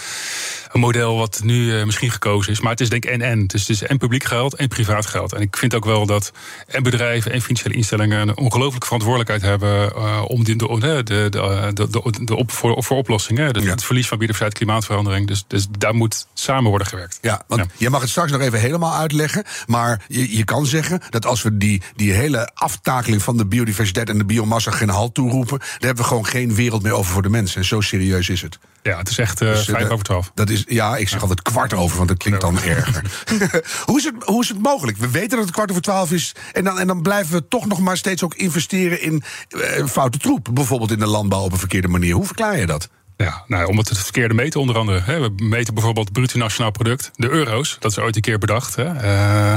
een 0.71 0.79
model 0.79 1.17
wat 1.17 1.39
nu 1.43 1.63
uh, 1.63 1.83
misschien 1.85 2.11
gekozen 2.11 2.51
is. 2.51 2.59
Maar 2.59 2.71
het 2.71 2.81
is 2.81 2.89
denk 2.89 3.05
ik 3.05 3.11
en-en. 3.11 3.47
Dus 3.47 3.61
het 3.61 3.69
is 3.69 3.83
en 3.83 3.97
publiek 3.97 4.23
geld 4.23 4.55
en 4.55 4.67
privaat 4.67 5.05
geld. 5.05 5.33
En 5.33 5.41
ik 5.41 5.57
vind 5.57 5.75
ook 5.75 5.85
wel 5.85 6.05
dat 6.05 6.31
en 6.67 6.83
bedrijven 6.83 7.31
en 7.31 7.41
financiële 7.41 7.75
instellingen 7.75 8.27
een 8.27 8.37
ongelooflijke 8.37 8.85
verantwoordelijkheid 8.85 9.41
hebben 9.41 9.91
uh, 9.95 10.23
om 10.27 10.43
die, 10.43 10.55
de, 10.55 10.79
de, 10.79 11.03
de, 11.03 11.29
de, 11.73 11.87
de, 11.89 12.23
de 12.25 12.35
op, 12.35 12.51
voor, 12.51 12.83
voor 12.83 12.97
oplossingen. 12.97 13.53
Dus 13.53 13.63
ja. 13.63 13.69
Het 13.69 13.83
verlies 13.83 14.07
van 14.07 14.17
biodiversiteit, 14.17 14.57
klimaatverandering. 14.57 15.27
Dus, 15.27 15.43
dus 15.47 15.67
daar 15.77 15.95
moet 15.95 16.27
samen 16.33 16.69
worden 16.69 16.87
gewerkt. 16.87 17.19
Ja, 17.21 17.43
want 17.47 17.61
ja. 17.61 17.67
je 17.77 17.89
mag 17.89 18.01
het 18.01 18.09
straks 18.09 18.31
nog 18.31 18.41
even 18.41 18.46
helemaal 18.55 18.93
uitleggen. 18.93 19.43
Maar 19.65 20.01
je, 20.07 20.37
je 20.37 20.43
kan 20.43 20.65
zeggen 20.65 21.01
dat 21.09 21.25
als 21.25 21.41
we 21.41 21.57
die, 21.57 21.81
die 21.95 22.13
hele 22.13 22.51
aftakeling 22.53 23.21
van 23.21 23.37
de 23.37 23.45
biodiversiteit 23.45 24.09
en 24.09 24.17
de 24.17 24.25
biomassa 24.25 24.71
geen 24.71 24.89
halt 24.89 25.13
toeroepen, 25.13 25.59
dan 25.59 25.67
hebben 25.79 26.03
we 26.03 26.09
gewoon 26.09 26.25
geen 26.25 26.55
wereld 26.55 26.83
meer 26.83 26.93
over 26.93 27.13
voor 27.13 27.21
de 27.21 27.29
mensen. 27.29 27.61
En 27.61 27.67
zo 27.67 27.81
serieus 27.81 28.29
is 28.29 28.41
het. 28.41 28.59
Ja, 28.87 28.97
het 28.97 29.09
is 29.09 29.17
echt 29.17 29.41
uh, 29.41 29.49
dus, 29.49 29.65
vijf 29.65 29.89
over 29.89 30.05
twaalf. 30.05 30.31
Dat 30.33 30.49
is, 30.49 30.63
ja, 30.67 30.97
ik 30.97 31.09
zeg 31.09 31.21
altijd 31.21 31.41
kwart 31.41 31.73
over, 31.73 31.97
want 31.97 32.09
dat 32.09 32.17
klinkt 32.17 32.41
dan 32.41 32.61
erger. 32.61 33.01
hoe, 33.85 33.97
is 33.97 34.03
het, 34.03 34.13
hoe 34.23 34.41
is 34.41 34.49
het 34.49 34.61
mogelijk? 34.61 34.97
We 34.97 35.09
weten 35.09 35.29
dat 35.29 35.45
het 35.45 35.51
kwart 35.51 35.69
over 35.69 35.81
twaalf 35.81 36.11
is. 36.11 36.35
En 36.53 36.63
dan, 36.63 36.79
en 36.79 36.87
dan 36.87 37.01
blijven 37.01 37.33
we 37.33 37.47
toch 37.47 37.65
nog 37.65 37.79
maar 37.79 37.97
steeds 37.97 38.23
ook 38.23 38.35
investeren 38.35 39.01
in 39.01 39.23
uh, 39.49 39.85
foute 39.85 40.17
troep. 40.17 40.49
Bijvoorbeeld 40.53 40.91
in 40.91 40.99
de 40.99 41.07
landbouw 41.07 41.43
op 41.43 41.51
een 41.51 41.57
verkeerde 41.57 41.87
manier. 41.87 42.13
Hoe 42.13 42.25
verklaar 42.25 42.57
je 42.57 42.65
dat? 42.65 42.89
Ja, 43.17 43.43
nou, 43.47 43.65
omdat 43.65 43.89
het 43.89 43.97
verkeerde 43.97 44.33
meten 44.33 44.59
onder 44.59 44.77
andere. 44.77 45.01
Hè. 45.03 45.19
We 45.19 45.43
meten 45.43 45.73
bijvoorbeeld 45.73 46.07
het 46.07 46.17
bruto 46.17 46.37
nationaal 46.37 46.71
product, 46.71 47.11
de 47.15 47.29
euro's. 47.29 47.77
Dat 47.79 47.91
is 47.91 47.99
ooit 47.99 48.15
een 48.15 48.21
keer 48.21 48.37
bedacht. 48.37 48.75
Hè. 48.75 48.83
Uh, 48.83 49.51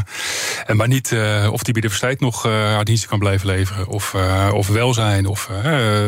en 0.67 0.77
maar 0.77 0.89
niet 0.89 1.11
uh, 1.11 1.49
of 1.53 1.63
die 1.63 1.75
biodiversiteit 1.75 2.21
nog 2.21 2.47
uh, 2.47 2.81
diensten 2.83 3.09
kan 3.09 3.19
blijven 3.19 3.47
leveren. 3.47 3.87
Of, 3.87 4.17
of 4.53 4.69
welzijn. 4.69 5.27
Of, 5.27 5.49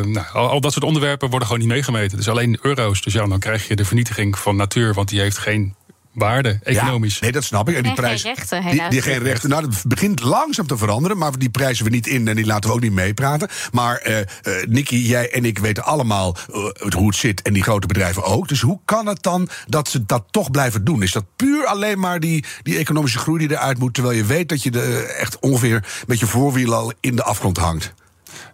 nou, 0.04 0.26
al, 0.32 0.48
al, 0.48 0.60
dat 0.60 0.72
soort 0.72 0.84
onderwerpen 0.84 1.28
worden 1.28 1.48
gewoon 1.48 1.62
niet 1.62 1.72
meegemeten. 1.72 2.16
Dus 2.16 2.28
alleen 2.28 2.58
euro's. 2.62 3.02
Dus 3.02 3.12
ja, 3.12 3.26
dan 3.26 3.38
krijg 3.38 3.68
je 3.68 3.76
de 3.76 3.84
vernietiging 3.84 4.38
van 4.38 4.56
natuur. 4.56 4.94
Want 4.94 5.08
die 5.08 5.20
heeft 5.20 5.38
geen 5.38 5.74
waarde, 6.12 6.58
economisch. 6.62 7.14
Ja, 7.14 7.20
nee, 7.20 7.32
dat 7.32 7.44
snap 7.44 7.68
ik. 7.68 7.76
En 7.76 7.82
die 7.82 7.92
prijs, 7.92 8.22
geen 8.22 8.34
rechten, 8.34 8.62
die, 8.70 8.88
die 8.88 9.02
geen 9.02 9.18
rechten. 9.18 9.48
Nou, 9.48 9.62
dat 9.62 9.84
begint 9.86 10.22
langzaam 10.22 10.66
te 10.66 10.76
veranderen, 10.76 11.18
maar 11.18 11.38
die 11.38 11.50
prijzen 11.50 11.84
we 11.84 11.90
niet 11.90 12.06
in 12.06 12.28
en 12.28 12.36
die 12.36 12.46
laten 12.46 12.70
we 12.70 12.76
ook 12.76 12.82
niet 12.82 12.92
meepraten. 12.92 13.48
Maar 13.72 14.02
uh, 14.08 14.18
uh, 14.18 14.24
Nicky, 14.68 14.96
jij 14.96 15.30
en 15.30 15.44
ik 15.44 15.58
weten 15.58 15.84
allemaal 15.84 16.36
uh, 16.50 16.92
hoe 16.94 17.06
het 17.06 17.16
zit 17.16 17.42
en 17.42 17.52
die 17.52 17.62
grote 17.62 17.86
bedrijven 17.86 18.24
ook. 18.24 18.48
Dus 18.48 18.60
hoe 18.60 18.80
kan 18.84 19.06
het 19.06 19.22
dan 19.22 19.48
dat 19.66 19.88
ze 19.88 20.06
dat 20.06 20.24
toch 20.30 20.50
blijven 20.50 20.84
doen? 20.84 21.02
Is 21.02 21.12
dat 21.12 21.24
puur 21.36 21.66
alleen 21.66 21.98
maar 21.98 22.20
die, 22.20 22.44
die 22.62 22.78
economische 22.78 23.18
groei 23.18 23.38
die 23.38 23.56
eruit 23.56 23.78
moet, 23.78 23.94
terwijl 23.94 24.16
je 24.16 24.24
weet 24.24 24.48
dat 24.48 24.62
je 24.62 24.70
de, 24.70 25.14
echt 25.18 25.38
ongeveer 25.38 25.84
met 26.06 26.18
je 26.18 26.26
voorwiel 26.26 26.74
al 26.74 26.92
in 27.00 27.16
de 27.16 27.22
afgrond 27.22 27.56
hangt? 27.56 27.94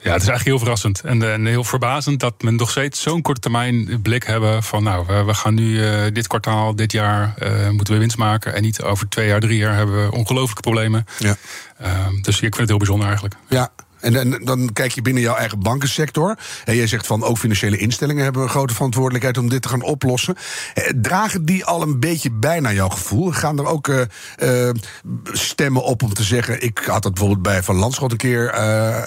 Ja, 0.00 0.12
het 0.12 0.22
is 0.22 0.28
eigenlijk 0.28 0.44
heel 0.44 0.58
verrassend 0.58 1.00
en, 1.00 1.32
en 1.32 1.46
heel 1.46 1.64
verbazend 1.64 2.20
dat 2.20 2.42
men 2.42 2.54
nog 2.54 2.70
steeds 2.70 3.02
zo'n 3.02 3.22
korte 3.22 3.40
termijn 3.40 4.02
blik 4.02 4.24
hebben 4.24 4.62
van 4.62 4.82
nou, 4.82 5.06
we, 5.06 5.24
we 5.24 5.34
gaan 5.34 5.54
nu 5.54 5.70
uh, 5.70 6.00
dit 6.12 6.26
kwartaal, 6.26 6.76
dit 6.76 6.92
jaar 6.92 7.34
uh, 7.42 7.68
moeten 7.68 7.94
we 7.94 8.00
winst 8.00 8.16
maken 8.16 8.54
en 8.54 8.62
niet 8.62 8.82
over 8.82 9.08
twee 9.08 9.26
jaar, 9.26 9.40
drie 9.40 9.58
jaar 9.58 9.74
hebben 9.74 10.04
we 10.04 10.16
ongelooflijke 10.16 10.62
problemen. 10.62 11.06
Ja. 11.18 11.36
Uh, 11.82 11.88
dus 12.22 12.34
ik 12.34 12.40
vind 12.40 12.56
het 12.56 12.68
heel 12.68 12.78
bijzonder 12.78 13.06
eigenlijk. 13.06 13.36
Ja, 13.48 13.70
en, 14.00 14.16
en, 14.16 14.44
dan 14.44 14.72
kijk 14.72 14.92
je 14.92 15.02
binnen 15.02 15.22
jouw 15.22 15.34
eigen 15.34 15.58
bankensector. 15.58 16.38
En 16.64 16.76
jij 16.76 16.86
zegt 16.86 17.06
van 17.06 17.24
ook 17.24 17.38
financiële 17.38 17.76
instellingen 17.76 18.24
hebben 18.24 18.42
een 18.42 18.48
grote 18.48 18.74
verantwoordelijkheid 18.74 19.38
om 19.38 19.48
dit 19.48 19.62
te 19.62 19.68
gaan 19.68 19.82
oplossen. 19.82 20.36
Eh, 20.74 20.92
dragen 20.96 21.44
die 21.44 21.64
al 21.64 21.82
een 21.82 22.00
beetje 22.00 22.30
bij 22.30 22.60
naar 22.60 22.74
jouw 22.74 22.88
gevoel? 22.88 23.32
Gaan 23.32 23.58
er 23.58 23.66
ook 23.66 23.88
uh, 23.88 24.00
uh, 24.42 24.70
stemmen 25.24 25.82
op 25.82 26.02
om 26.02 26.14
te 26.14 26.22
zeggen. 26.22 26.62
Ik 26.62 26.78
had 26.78 27.02
dat 27.02 27.12
bijvoorbeeld 27.12 27.42
bij 27.42 27.62
Van 27.62 27.76
Landschot 27.76 28.12
een 28.12 28.16
keer 28.16 28.52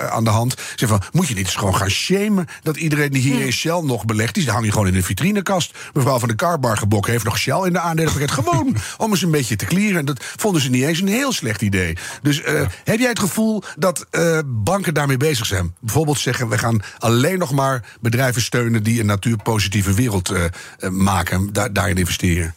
aan 0.09 0.23
de 0.23 0.29
hand. 0.29 0.55
Zeg 0.75 0.89
van, 0.89 1.01
moet 1.11 1.27
je 1.27 1.33
niet 1.33 1.45
eens 1.45 1.55
gewoon 1.55 1.75
gaan 1.75 1.89
shamen 1.89 2.47
dat 2.63 2.77
iedereen 2.77 3.11
die 3.11 3.21
hier 3.21 3.45
in 3.45 3.51
Shell 3.51 3.81
nog 3.81 4.05
belegt, 4.05 4.33
die 4.33 4.49
hang 4.49 4.65
je 4.65 4.71
gewoon 4.71 4.87
in 4.87 4.93
de 4.93 5.03
vitrinekast. 5.03 5.77
Mevrouw 5.93 6.19
van 6.19 6.27
de 6.27 6.35
Karbargebok 6.35 7.07
heeft 7.07 7.23
nog 7.23 7.37
Shell 7.37 7.65
in 7.65 7.73
de 7.73 7.79
aandelenpakket. 7.79 8.31
gewoon 8.31 8.75
om 8.97 9.09
eens 9.09 9.21
een 9.21 9.31
beetje 9.31 9.55
te 9.55 9.65
clearen. 9.65 9.97
En 9.97 10.05
dat 10.05 10.23
vonden 10.35 10.61
ze 10.61 10.69
niet 10.69 10.83
eens 10.83 11.01
een 11.01 11.07
heel 11.07 11.31
slecht 11.31 11.61
idee. 11.61 11.97
Dus 12.21 12.41
heb 12.83 12.99
jij 12.99 13.09
het 13.09 13.19
gevoel 13.19 13.63
dat 13.77 14.05
banken 14.45 14.80
banken 14.81 14.99
daarmee 14.99 15.29
bezig 15.29 15.45
zijn. 15.45 15.75
Bijvoorbeeld 15.79 16.19
zeggen, 16.19 16.49
we 16.49 16.57
gaan 16.57 16.81
alleen 16.99 17.39
nog 17.39 17.51
maar 17.51 17.83
bedrijven 17.99 18.41
steunen 18.41 18.83
die 18.83 18.99
een 18.99 19.05
natuurpositieve 19.05 19.93
wereld 19.93 20.31
uh, 20.31 20.43
maken, 20.89 21.53
daar, 21.53 21.73
daarin 21.73 21.97
investeren. 21.97 22.53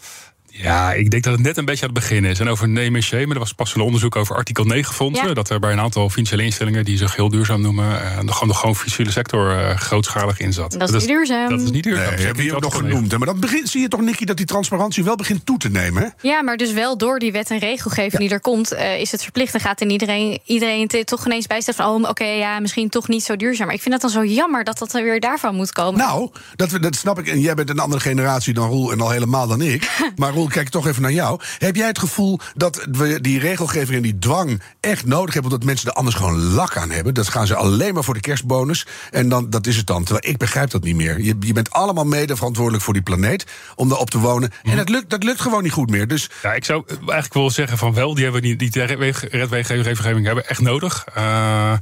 Ja, 0.56 0.92
ik 0.92 1.11
denk 1.11 1.23
dat 1.23 1.32
het 1.32 1.42
net 1.42 1.56
een 1.56 1.64
beetje 1.64 1.87
aan 1.87 1.94
het 1.94 1.99
begin 2.00 2.25
is. 2.25 2.40
En 2.40 2.49
over 2.49 2.68
name 2.68 2.94
and 2.94 3.02
shame, 3.02 3.32
er 3.34 3.38
was 3.38 3.52
pas 3.52 3.75
een 3.75 3.80
onderzoek 3.80 4.16
over 4.16 4.37
artikel 4.37 4.64
9 4.64 4.94
fondsen. 4.94 5.28
Ja. 5.28 5.34
Dat 5.34 5.50
er 5.50 5.58
bij 5.61 5.73
een 5.73 5.80
aantal 5.80 6.11
financiële 6.11 6.42
instellingen 6.42 6.84
die 6.84 6.96
zich 6.96 7.16
heel 7.16 7.28
duurzaam 7.28 7.61
noemen, 7.61 8.02
eh, 8.02 8.18
de, 8.20 8.32
gewoon 8.32 8.49
de 8.49 8.54
gewoon 8.54 8.76
financiële 8.76 9.11
sector 9.11 9.58
eh, 9.58 9.76
grootschalig 9.76 10.38
in 10.40 10.52
zat. 10.52 10.73
Dat 10.78 10.88
is 10.94 11.00
niet 11.00 11.08
duurzaam. 11.08 11.49
Dat 11.49 11.61
is 11.61 11.70
niet 11.70 11.82
duurzaam. 11.82 12.04
Nee, 12.08 12.16
Zeker 12.18 12.26
heb 12.26 12.37
je 12.44 12.54
ook 12.54 12.61
nog 12.61 12.73
artikel 12.75 12.80
9. 12.80 12.90
genoemd. 12.94 13.11
hè? 13.12 13.18
Maar 13.18 13.26
dan 13.26 13.40
begint, 13.40 13.68
zie 13.68 13.80
je 13.80 13.88
toch, 13.88 14.00
Nicky, 14.00 14.25
dat 14.25 14.37
die 14.37 14.46
transparantie 14.46 15.04
wel 15.04 15.16
begint 15.16 15.46
toe 15.46 15.58
te 15.58 15.68
nemen. 15.70 16.02
Hè? 16.02 16.28
Ja, 16.28 16.42
maar 16.42 16.56
dus 16.56 16.73
wel 16.73 16.99
door 16.99 17.18
die 17.18 17.32
wet 17.32 17.50
en 17.50 17.58
regelgeving 17.58 18.20
die 18.23 18.30
er 18.30 18.40
komt, 18.40 18.73
eh, 18.73 19.00
is 19.00 19.11
het 19.12 19.23
verplicht. 19.23 19.54
En 19.54 19.61
gaat 19.61 19.80
in 19.80 19.90
iedereen, 19.90 20.38
iedereen 20.44 20.88
het 20.92 21.06
toch 21.06 21.26
ineens 21.26 21.46
bijstellen 21.46 21.84
van, 21.84 22.02
oh, 22.04 22.08
oké, 22.11 22.25
ja, 22.25 22.61
misschien 22.61 22.88
toch 22.88 23.08
niet 23.08 23.25
zo 23.25 23.37
duurzaam. 23.37 23.66
Maar 23.66 23.75
ik 23.75 23.82
vind 23.82 23.94
het 23.94 24.02
dan 24.02 24.11
zo 24.11 24.25
jammer 24.25 24.64
dat 24.64 24.78
dat 24.78 24.94
er 24.94 25.02
weer 25.04 25.20
daarvan 25.20 25.54
moet 25.54 25.73
komen. 25.73 26.00
Nou, 26.00 26.30
dat, 26.56 26.70
we- 26.70 26.80
dat 26.80 26.94
snap 26.94 27.18
ik. 27.18 27.28
En 27.28 27.40
jij 27.40 27.54
bent 27.54 27.70
een 27.70 27.78
andere 27.78 28.00
generatie 28.00 28.54
dan 28.54 28.68
Roel 28.68 28.92
en 28.92 29.00
al 29.00 29.11
helemaal 29.11 29.46
dan 29.46 29.61
ik. 29.62 29.90
maar 30.16 30.32
Roel, 30.32 30.43
kijk 30.50 30.68
toch 30.68 30.86
even 30.86 31.02
naar 31.02 31.12
jou. 31.12 31.40
Heb 31.58 31.76
jij 31.76 31.86
het 31.86 31.98
gevoel 31.98 32.38
dat 32.54 32.86
we 32.90 33.20
die 33.20 33.38
regelgeving 33.38 33.96
en 33.96 34.02
die 34.02 34.18
dwang 34.18 34.62
echt 34.80 35.04
nodig 35.06 35.34
hebben... 35.34 35.52
omdat 35.52 35.66
mensen 35.66 35.88
er 35.88 35.94
anders 35.94 36.16
gewoon 36.16 36.42
lak 36.42 36.76
aan 36.76 36.90
hebben? 36.90 37.14
Dat 37.14 37.28
gaan 37.28 37.46
ze 37.46 37.54
alleen 37.54 37.94
maar 37.94 38.04
voor 38.04 38.14
de 38.14 38.20
kerstbonus. 38.20 38.86
En 39.10 39.28
dan, 39.28 39.50
dat 39.50 39.66
is 39.66 39.76
het 39.76 39.86
dan. 39.86 40.04
Terwijl 40.04 40.32
ik 40.32 40.38
begrijp 40.38 40.70
dat 40.70 40.82
niet 40.82 40.96
meer. 40.96 41.20
Je, 41.20 41.36
je 41.40 41.52
bent 41.52 41.70
allemaal 41.70 42.04
mede 42.04 42.36
verantwoordelijk 42.36 42.82
voor 42.84 42.92
die 42.92 43.02
planeet... 43.02 43.46
om 43.74 43.88
daarop 43.88 44.10
te 44.10 44.18
wonen. 44.18 44.52
En 44.62 44.76
dat 44.76 44.88
lukt, 44.88 45.10
dat 45.10 45.22
lukt 45.22 45.40
gewoon 45.40 45.62
niet 45.62 45.72
goed 45.72 45.90
meer. 45.90 46.08
Dus 46.08 46.30
Ja, 46.42 46.52
ik 46.52 46.64
zou 46.64 46.84
eigenlijk 46.88 47.34
wel 47.34 47.50
zeggen 47.50 47.78
van 47.78 47.94
wel, 47.94 48.14
die 48.14 48.24
hebben 48.24 48.42
we 48.42 48.48
niet, 48.48 48.58
die 48.58 48.84
redwegeving 49.30 50.24
hebben 50.24 50.44
we 50.44 50.48
echt 50.48 50.60
nodig. 50.60 51.04
Eh, 51.14 51.72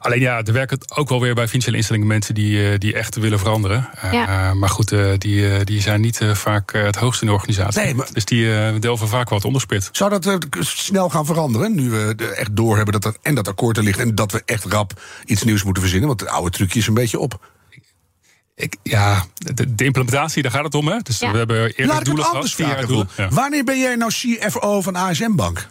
alleen 0.00 0.20
ja, 0.20 0.42
er 0.42 0.52
werken 0.52 0.78
ook 0.94 1.08
wel 1.08 1.20
weer 1.20 1.34
bij 1.34 1.46
financiële 1.48 1.76
instellingen 1.76 2.08
mensen 2.08 2.34
die, 2.34 2.70
eh, 2.70 2.78
die 2.78 2.94
echt 2.94 3.16
willen 3.16 3.38
veranderen. 3.38 3.88
Eh, 4.00 4.12
Ja. 4.12 4.54
Maar 4.54 4.68
goed, 4.68 4.92
eh, 4.92 5.06
die, 5.18 5.64
die 5.64 5.80
zijn 5.80 6.00
niet 6.00 6.20
eh, 6.20 6.34
vaak 6.34 6.72
het 6.72 6.96
hoogste 6.96 7.20
in 7.24 7.30
de 7.30 7.34
organisatie. 7.36 7.82
Nee, 7.82 7.91
maar- 7.94 8.08
Dus 8.12 8.24
die 8.24 8.54
eh, 8.56 8.80
delven 8.80 9.08
vaak 9.08 9.28
wat 9.28 9.44
onderspit. 9.44 9.88
zou 9.92 10.10
dat 10.10 10.26
eh, 10.26 10.36
snel 10.60 11.08
gaan 11.08 11.26
veranderen? 11.26 11.74
Nu 11.74 11.90
we 11.90 12.14
er 12.16 12.30
echt 12.32 12.56
doorhebben 12.56 12.92
dat 13.00 13.04
er 13.04 13.16
en 13.22 13.34
dat 13.34 13.48
akkoord 13.48 13.76
er 13.76 13.82
ligt... 13.82 13.98
en 13.98 14.14
dat 14.14 14.32
we 14.32 14.42
echt 14.44 14.64
rap 14.64 15.02
iets 15.24 15.42
nieuws 15.42 15.62
moeten 15.64 15.82
verzinnen? 15.82 16.08
Want 16.08 16.20
het 16.20 16.28
oude 16.28 16.50
trucje 16.50 16.78
is 16.78 16.86
een 16.86 16.94
beetje 16.94 17.18
op. 17.18 17.50
Ik, 18.54 18.76
ja, 18.82 19.24
de, 19.34 19.74
de 19.74 19.84
implementatie, 19.84 20.42
daar 20.42 20.52
gaat 20.52 20.64
het 20.64 20.74
om. 20.74 20.88
Hè? 20.88 20.98
Dus 20.98 21.18
Ja. 21.18 21.30
we 21.32 21.38
hebben 21.38 21.56
eerder 21.56 21.86
Laat 21.86 21.90
ik 21.92 21.96
het 21.98 22.06
doelen 22.06 22.26
anders 22.32 22.54
vragen. 22.54 22.88
doelen. 22.88 23.08
Ja. 23.16 23.28
Wanneer 23.28 23.64
ben 23.64 23.78
jij 23.78 23.94
nou 23.96 24.10
CFO 24.12 24.80
van 24.80 24.96
ASM 24.96 25.34
Bank? 25.34 25.68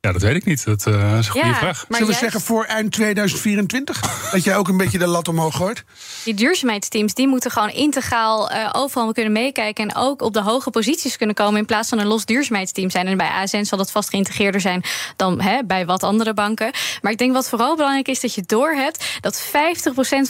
Ja, 0.00 0.12
dat 0.12 0.22
weet 0.22 0.36
ik 0.36 0.44
niet. 0.44 0.64
Dat 0.64 0.86
eh, 0.86 1.18
is 1.18 1.26
een 1.26 1.32
goede 1.32 1.46
Ja, 1.46 1.54
vraag. 1.54 1.76
Zullen 1.78 1.98
we 1.98 2.04
juist 2.04 2.18
zeggen 2.18 2.40
voor 2.40 2.64
eind 2.64 2.92
2024? 2.92 4.30
dat 4.32 4.44
jij 4.44 4.56
ook 4.56 4.68
een 4.68 4.76
beetje 4.76 4.98
de 4.98 5.06
lat 5.06 5.28
omhoog 5.28 5.56
gooit? 5.56 5.84
die 6.24 6.34
duurzaamheidsteams 6.34 7.14
die 7.14 7.28
moeten 7.28 7.50
gewoon 7.50 7.70
integraal 7.70 8.50
eh, 8.50 8.68
overal 8.72 9.12
kunnen 9.12 9.32
meekijken. 9.32 9.88
En 9.88 9.96
ook 9.96 10.22
op 10.22 10.32
de 10.32 10.40
hoge 10.42 10.70
posities 10.70 11.16
kunnen 11.16 11.34
komen. 11.36 11.60
In 11.60 11.66
plaats 11.66 11.88
van 11.88 11.98
een 11.98 12.06
los 12.06 12.24
duurzaamheidsteam 12.24 12.90
zijn. 12.90 13.06
En 13.06 13.16
bij 13.16 13.28
ASN 13.28 13.62
zal 13.64 13.78
dat 13.78 13.90
vast 13.90 14.08
geïntegreerder 14.08 14.60
zijn 14.60 14.82
dan 15.16 15.40
hè, 15.40 15.64
bij 15.64 15.86
wat 15.86 16.02
andere 16.02 16.34
banken. 16.34 16.70
Maar 17.02 17.12
ik 17.12 17.18
denk 17.18 17.32
wat 17.32 17.48
vooral 17.48 17.76
belangrijk 17.76 18.08
is 18.08 18.20
dat 18.20 18.34
je 18.34 18.42
doorhebt 18.46 19.04
dat 19.20 19.42
50% 19.42 19.50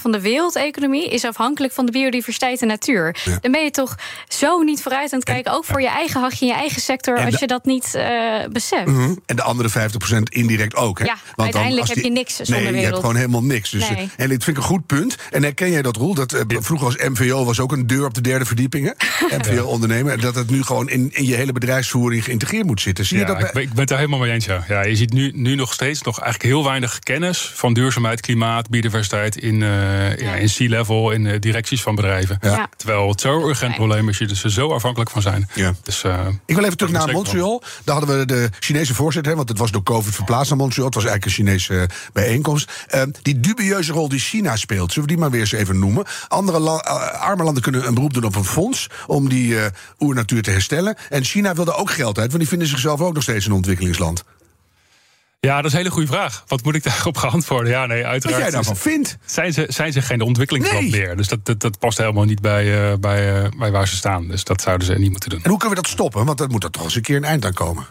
van 0.01 0.13
de 0.13 0.21
wereldeconomie 0.21 1.09
is 1.09 1.25
afhankelijk 1.25 1.73
van 1.73 1.87
de 1.87 1.93
biodiversiteit 1.93 2.61
en 2.63 2.69
natuur. 2.69 3.17
Dan 3.41 3.53
ben 3.53 3.65
je 3.65 3.71
toch 3.71 3.95
zo 4.29 4.61
niet 4.63 4.83
vooruit 4.83 5.13
aan 5.13 5.19
het 5.19 5.29
kijken. 5.29 5.53
Ook 5.53 5.65
voor 5.65 5.81
je 5.81 5.89
eigen 5.89 6.21
hachje 6.21 6.41
in 6.47 6.53
je 6.53 6.59
eigen 6.59 6.81
sector. 6.83 7.17
En 7.17 7.25
Als 7.25 7.35
de- 7.35 7.41
je 7.41 7.47
dat 7.47 7.65
niet 7.65 7.95
eh, 7.95 8.35
beseft. 8.51 8.87
Mhm. 8.87 9.15
En 9.27 9.37
de 9.37 9.43
andere 9.43 9.60
50% 9.69 10.23
indirect 10.29 10.77
ook. 10.77 10.99
Hè? 10.99 11.05
Ja, 11.05 11.17
uiteindelijk 11.37 11.81
als 11.87 11.95
heb 11.95 12.05
je 12.05 12.11
niks 12.11 12.37
zonder 12.37 12.55
nee, 12.55 12.63
je 12.63 12.69
hebt 12.69 12.81
wereld. 12.83 13.01
gewoon 13.01 13.17
helemaal 13.17 13.43
niks. 13.43 13.71
Dus, 13.71 13.89
Nee. 13.91 13.99
eh, 13.99 14.25
En 14.25 14.29
dit 14.29 14.45
vind 14.45 14.57
ik 14.57 14.63
een 14.63 14.69
goed 14.69 14.87
punt. 14.87 15.17
En 15.31 15.43
herken 15.43 15.71
jij 15.71 15.83
dat, 15.83 15.97
Roel? 15.97 16.15
Dat, 16.15 16.33
eh, 16.33 16.41
vroeger 16.49 16.87
was 16.87 16.97
MVO 17.09 17.45
was 17.45 17.61
ook 17.61 17.73
een 17.73 17.87
deur 17.87 18.05
op 18.05 18.15
de 18.15 18.21
derde 18.21 18.45
verdieping. 18.45 18.93
hè? 18.97 19.37
MVO 19.39 19.65
ondernemen. 19.65 20.13
En 20.13 20.21
dat 20.21 20.35
het 20.35 20.51
nu 20.51 20.63
gewoon 20.63 20.89
in, 20.89 21.09
in 21.13 21.27
je 21.27 21.35
hele 21.35 21.53
bedrijfsvoering 21.53 22.25
geïntegreerd 22.25 22.67
moet 22.67 22.81
zitten. 22.81 23.05
Zie 23.07 23.19
je 23.19 23.23
Ja, 23.27 23.29
dat? 23.35 23.43
ik, 23.43 23.53
ben- 23.53 23.63
ik 23.63 23.69
ben 23.69 23.79
het 23.79 23.89
daar 23.89 23.99
helemaal 23.99 24.19
mee 24.19 24.33
eens. 24.33 24.45
Ja. 24.45 24.65
Ja, 24.69 24.83
je 24.85 24.97
ziet 24.97 25.13
nu, 25.13 25.31
nu 25.35 25.55
nog 25.55 25.73
steeds 25.73 26.03
nog 26.03 26.21
eigenlijk 26.21 26.53
heel 26.53 26.65
weinig 26.65 26.99
kennis 26.99 27.51
van 27.55 27.73
duurzaamheid, 27.73 28.21
klimaat, 28.21 28.69
biodiversiteit 28.71 29.37
in, 29.37 29.63
eh, 29.63 30.17
ja. 30.17 30.35
in 30.35 30.47
C-level, 30.49 31.11
in 31.11 31.39
directies 31.41 31.83
van 31.83 31.95
bedrijven. 31.95 32.39
Ja. 32.41 32.69
Terwijl 32.77 33.09
het 33.09 33.21
zo'n 33.21 33.43
urgent 33.49 33.75
probleem 33.75 34.09
is, 34.09 34.19
je 34.19 34.27
dus 34.27 34.45
er 34.45 34.51
zo 34.51 34.69
afhankelijk 34.73 35.11
van 35.11 35.23
zijn. 35.23 35.49
Ja. 35.55 35.75
Dus, 35.83 36.03
eh, 36.05 36.27
Ik 36.47 36.55
wil 36.55 36.65
even 36.65 36.77
terug 36.77 36.93
naar 36.93 37.11
Montreal. 37.13 37.63
Daar 37.85 37.97
hadden 37.97 38.19
we 38.19 38.25
de 38.25 38.49
Chinese 38.61 38.95
voorzitter, 38.95 39.31
hè, 39.31 39.37
want 39.37 39.49
het 39.51 39.59
was 39.59 39.71
door 39.71 39.83
COVID 39.83 40.15
verplaatst 40.15 40.49
naar 40.51 40.59
Montreal. 40.59 40.87
Het 40.87 40.95
was 40.95 41.05
eigenlijk 41.05 41.39
een 41.39 41.45
Chinese 41.45 41.79
eh, 41.81 41.97
bijeenkomst. 42.13 42.73
Eh, 42.89 43.03
die 43.23 43.41
dubieuze 43.41 43.93
rol 43.93 44.09
die 44.09 44.19
China 44.19 44.57
speelt, 44.57 44.93
zullen 44.93 45.09
we 45.09 45.15
die 45.15 45.23
maar 45.23 45.31
weer 45.31 45.41
eens 45.41 45.53
even 45.53 45.79
noemen? 45.79 46.05
Andere 46.29 46.59
la- 46.59 46.79
eh, 46.81 47.21
arme 47.21 47.43
landen 47.45 47.63
kunnen 47.63 47.87
een 47.87 47.95
beroep 47.95 48.15
doen 48.15 48.25
op 48.25 48.37
een 48.37 48.45
fonds 48.45 48.87
om 49.07 49.29
die 49.29 49.61
eh 49.61 49.67
oernatuur 49.99 50.43
te 50.43 50.51
herstellen. 50.51 50.97
En 51.09 51.25
China 51.25 51.55
wil 51.55 51.67
er 51.67 51.75
ook 51.77 51.91
geld 51.91 52.19
uit, 52.19 52.27
want 52.27 52.39
die 52.39 52.49
vinden 52.49 52.69
zichzelf 52.69 53.01
ook 53.01 53.15
nog 53.15 53.23
steeds 53.23 53.47
een 53.47 53.53
ontwikkelingsland. 53.53 54.25
Ja, 55.41 55.57
dat 55.57 55.65
is 55.65 55.73
een 55.73 55.79
hele 55.79 55.91
goede 55.91 56.07
vraag. 56.09 56.45
Wat 56.47 56.63
moet 56.65 56.75
ik 56.75 56.83
daarop 56.83 57.17
geantwoorden? 57.17 57.71
Ja, 57.73 57.87
nee, 57.87 58.03
Wat 58.03 58.11
uiteraard. 58.11 58.43
jij 58.43 58.51
daarvan 58.51 58.77
vindt? 58.77 59.17
Zijn 59.25 59.53
ze, 59.53 59.67
zijn 59.69 59.93
ze 59.93 60.03
geen 60.03 60.21
ontwikkelingsland 60.21 60.81
Nee. 60.91 60.91
meer? 61.01 61.17
Dus 61.17 61.29
dat, 61.29 61.45
dat, 61.47 61.61
dat 61.61 61.79
past 61.79 61.99
helemaal 61.99 62.25
niet 62.25 62.41
bij, 62.41 62.99
bij, 62.99 63.49
bij 63.59 63.71
waar 63.71 63.89
ze 63.89 63.97
staan. 63.97 64.29
Dus 64.29 64.45
dat 64.45 64.61
zouden 64.61 64.87
ze 64.87 64.95
niet 64.95 65.11
moeten 65.11 65.31
doen. 65.31 65.43
En 65.43 65.51
hoe 65.51 65.59
kunnen 65.59 65.77
we 65.77 65.83
dat 65.83 65.93
stoppen? 65.93 66.25
Want 66.25 66.39
dat 66.39 66.51
moet 66.51 66.65
er 66.65 66.71
toch 66.71 66.83
eens 66.85 66.95
een 66.95 67.03
keer 67.03 67.17
een 67.17 67.25
eind 67.25 67.45
aan 67.45 67.53
komen. 67.53 67.87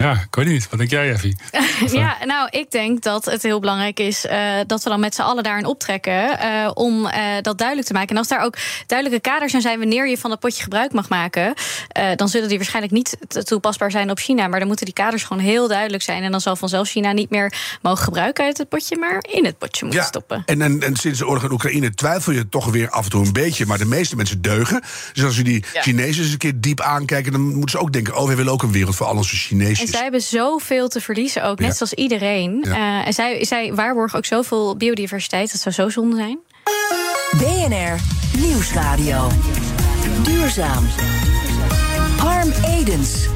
Ja, 0.00 0.12
ik 0.12 0.34
weet 0.34 0.46
niet. 0.46 0.68
Wat 0.70 0.78
denk 0.78 0.90
jij, 0.90 1.10
Effie? 1.12 1.36
Ja, 1.92 2.16
nou, 2.24 2.48
ik 2.50 2.70
denk 2.70 3.02
dat 3.02 3.24
het 3.24 3.42
heel 3.42 3.60
belangrijk 3.60 4.00
is 4.00 4.26
eh, 4.26 4.38
dat 4.66 4.82
we 4.82 4.90
dan 4.90 5.00
met 5.00 5.14
z'n 5.14 5.22
allen 5.22 5.42
daarin 5.42 5.64
optrekken. 5.66 6.38
eh, 6.38 6.70
om 6.74 7.06
eh, 7.06 7.22
dat 7.42 7.58
duidelijk 7.58 7.86
te 7.88 7.92
maken. 7.92 8.08
En 8.08 8.16
als 8.16 8.28
daar 8.28 8.44
ook 8.44 8.56
duidelijke 8.86 9.28
kaders 9.30 9.50
zijn, 9.50 9.62
zijn 9.62 9.78
wanneer 9.78 10.08
je 10.08 10.18
van 10.18 10.30
dat 10.30 10.40
potje 10.40 10.62
gebruik 10.62 10.92
mag 10.92 11.08
maken. 11.08 11.54
eh, 11.88 12.06
dan 12.16 12.28
zullen 12.28 12.48
die 12.48 12.56
waarschijnlijk 12.56 12.94
niet 12.94 13.16
toepasbaar 13.44 13.90
zijn 13.90 14.10
op 14.10 14.18
China. 14.18 14.48
Maar 14.48 14.58
dan 14.58 14.68
moeten 14.68 14.84
die 14.86 14.94
kaders 14.94 15.22
gewoon 15.22 15.42
heel 15.42 15.68
duidelijk 15.68 16.02
zijn. 16.02 16.22
En 16.22 16.30
dan 16.30 16.40
zal 16.40 16.56
vanzelf 16.56 16.88
China 16.88 17.12
niet 17.12 17.30
meer 17.30 17.52
mogen 17.82 18.04
gebruiken 18.04 18.44
uit 18.44 18.58
het 18.58 18.68
potje, 18.68 18.96
maar 18.96 19.24
in 19.30 19.44
het 19.44 19.58
potje 19.58 19.84
moeten 19.84 20.04
stoppen. 20.04 20.42
En, 20.46 20.62
en, 20.62 20.82
en 20.82 20.96
sinds 20.96 21.18
de 21.18 21.26
oorlog 21.26 21.44
in 21.44 21.52
Oekraïne 21.52 21.94
twijfel 21.94 22.32
je 22.32 22.48
toch 22.48 22.70
weer 22.70 22.90
af 22.90 23.04
en 23.04 23.10
toe 23.10 23.26
een 23.26 23.32
beetje. 23.32 23.66
Maar 23.66 23.78
de 23.78 23.86
meeste 23.86 24.16
mensen 24.16 24.42
deugen. 24.42 24.82
Dus 25.12 25.24
als 25.24 25.36
je 25.36 25.42
die 25.42 25.64
Ja. 25.72 25.82
Chinezen 25.82 26.22
eens 26.22 26.32
een 26.32 26.38
keer 26.38 26.60
diep 26.60 26.80
aankijken... 26.80 27.32
dan 27.32 27.40
moeten 27.40 27.70
ze 27.70 27.78
ook 27.78 27.92
denken, 27.92 28.16
oh, 28.16 28.28
we 28.28 28.34
willen 28.34 28.52
ook 28.52 28.62
een 28.62 28.72
wereld 28.72 28.96
voor 28.96 29.06
al 29.06 29.16
onze 29.16 29.32
En 29.32 29.38
Chinezen. 29.38 29.89
Zij 29.90 30.02
hebben 30.02 30.20
zoveel 30.22 30.88
te 30.88 31.00
verliezen 31.00 31.44
ook, 31.44 31.58
net 31.58 31.68
Ja. 31.68 31.74
zoals 31.74 31.92
iedereen. 31.94 32.64
Ja. 32.68 32.74
Eh, 33.00 33.06
en 33.06 33.12
zij, 33.12 33.44
zij 33.44 33.74
waarborgen 33.74 34.18
ook 34.18 34.24
zoveel 34.24 34.76
biodiversiteit. 34.76 35.52
Dat 35.52 35.60
zou 35.60 35.74
zo 35.74 35.88
zonde 35.88 36.16
zijn. 36.16 36.38
BNR 37.38 37.94
Nieuwsradio. 38.38 39.28
Duurzaam. 40.22 40.86
Harm 42.16 42.52
Edens. 42.78 43.28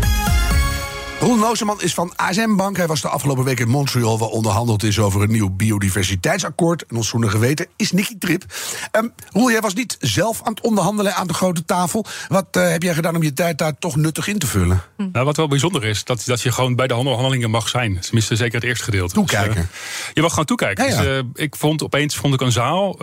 Roel 1.24 1.36
Nooseman 1.36 1.82
is 1.82 1.94
van 1.94 2.12
ASM 2.16 2.56
Bank. 2.56 2.76
Hij 2.76 2.86
was 2.86 3.00
de 3.00 3.08
afgelopen 3.08 3.44
week 3.44 3.60
in 3.60 3.68
Montreal... 3.68 4.18
waar 4.18 4.28
onderhandeld 4.28 4.82
is 4.82 4.98
over 4.98 5.22
een 5.22 5.30
nieuw 5.30 5.50
biodiversiteitsakkoord. 5.50 6.86
En 6.86 6.96
ons 6.96 7.08
zoene 7.08 7.28
geweten 7.28 7.66
is 7.76 7.92
Nicky 7.92 8.18
Trip. 8.18 8.44
Ehm 8.90 9.06
Roel, 9.32 9.50
jij 9.50 9.60
was 9.60 9.74
niet 9.74 9.96
zelf 10.00 10.40
aan 10.42 10.52
het 10.52 10.62
onderhandelen 10.62 11.14
aan 11.14 11.26
de 11.26 11.34
grote 11.34 11.64
tafel. 11.64 12.04
Wat 12.28 12.46
eh, 12.50 12.68
heb 12.68 12.82
jij 12.82 12.94
gedaan 12.94 13.16
om 13.16 13.22
je 13.22 13.32
tijd 13.32 13.58
daar 13.58 13.78
toch 13.78 13.96
nuttig 13.96 14.26
in 14.26 14.38
te 14.38 14.46
vullen? 14.46 14.82
Nou, 14.96 15.24
wat 15.24 15.36
wel 15.36 15.48
bijzonder 15.48 15.84
is, 15.84 16.04
dat, 16.04 16.22
dat 16.26 16.40
je 16.40 16.52
gewoon 16.52 16.76
bij 16.76 16.86
de 16.86 16.94
onderhandelingen 16.94 17.50
mag 17.50 17.68
zijn. 17.68 18.00
Tenminste, 18.00 18.36
zeker 18.36 18.54
het 18.54 18.64
eerste 18.64 18.84
gedeelte. 18.84 19.14
Toekijken. 19.14 19.54
Dus, 19.54 19.64
eh, 19.64 20.14
je 20.14 20.20
mag 20.20 20.30
gewoon 20.30 20.44
toekijken. 20.44 20.84
Ja, 20.84 20.90
ja. 20.90 21.02
Dus, 21.02 21.06
eh, 21.06 21.44
ik 21.44 21.56
vond 21.56 21.82
opeens 21.82 22.16
vond 22.16 22.34
ik 22.34 22.40
een 22.40 22.52
zaal, 22.52 22.96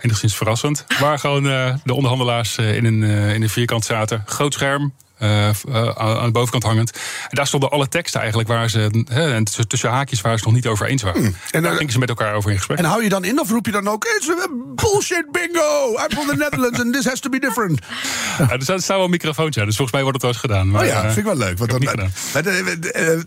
enigszins 0.00 0.36
verrassend, 0.36 0.84
waar 1.00 1.18
gewoon 1.18 1.42
de 1.84 1.94
onderhandelaars 1.94 2.56
in, 2.56 2.84
een, 2.84 3.02
in 3.02 3.42
een 3.42 3.48
vierkant 3.48 3.84
zaten. 3.84 4.22
Groot 4.26 4.52
scherm. 4.52 4.92
Eh, 5.18 5.48
eh, 5.48 5.54
aan 5.74 6.16
aan 6.18 6.24
de 6.26 6.30
bovenkant 6.32 6.62
hangend. 6.62 6.90
En 6.92 7.36
daar 7.36 7.46
stonden 7.46 7.70
alle 7.70 7.88
teksten 7.88 8.18
eigenlijk 8.20 8.48
waar 8.48 8.70
ze. 8.70 9.04
En 9.08 9.44
tussen, 9.66 9.90
haakjes 9.90 10.20
waar 10.20 10.38
ze 10.38 10.44
nog 10.44 10.54
niet 10.54 10.66
over 10.66 10.86
eens 10.86 11.02
waren. 11.02 11.24
En 11.24 11.26
En 11.26 11.34
daar 11.50 11.62
dan- 11.62 11.76
gingen 11.76 11.92
ze 11.92 11.98
met 11.98 12.08
elkaar 12.08 12.34
over 12.34 12.50
in 12.50 12.56
gesprek. 12.56 12.78
En 12.78 12.84
hou 12.84 13.02
je 13.02 13.08
dan 13.08 13.24
in 13.24 13.40
of 13.40 13.50
roep 13.50 13.66
je 13.66 13.72
dan 13.72 13.88
ook... 13.88 14.04
It's 14.04 14.30
bullshit 14.74 15.32
bingo! 15.32 15.90
I'm 15.92 16.10
from 16.10 16.26
the 16.26 16.36
Netherlands 16.36 16.80
and 16.80 16.92
this 16.92 17.04
has 17.04 17.20
to 17.20 17.28
be 17.30 17.38
different. 17.38 17.80
Ja, 18.38 18.50
er 18.50 18.62
staat 18.62 18.86
wel 18.86 19.04
een 19.04 19.10
microfoon, 19.10 19.46
ja, 19.50 19.64
dus 19.64 19.76
volgens 19.76 19.92
mij 19.92 20.02
wordt 20.02 20.22
het 20.22 20.22
wel 20.22 20.30
eens 20.32 20.40
gedaan. 20.40 20.70
Maar, 20.70 20.80
Oh 20.82 20.86
ja, 20.86 20.94
eh, 20.96 21.04
vind 21.04 21.16
ik 21.16 21.24
wel 21.24 21.36
leuk. 21.36 21.58
Want 21.58 21.70
dan, 21.70 22.10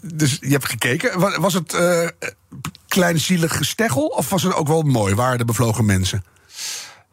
dus 0.02 0.38
je 0.42 0.50
hebt 0.50 0.70
gekeken. 0.70 1.20
Wa- 1.20 1.40
Was 1.40 1.54
het 1.54 1.74
eh 1.74 2.08
klein 2.88 3.20
zielig 3.20 3.58
gesteggel 3.58 4.06
of 4.06 4.30
was 4.30 4.44
het 4.44 4.54
ook 4.54 4.68
wel 4.68 4.82
mooi? 4.82 5.16
Waren 5.16 5.38
de 5.38 5.46
bevlogen 5.46 5.86
mensen? 5.86 6.24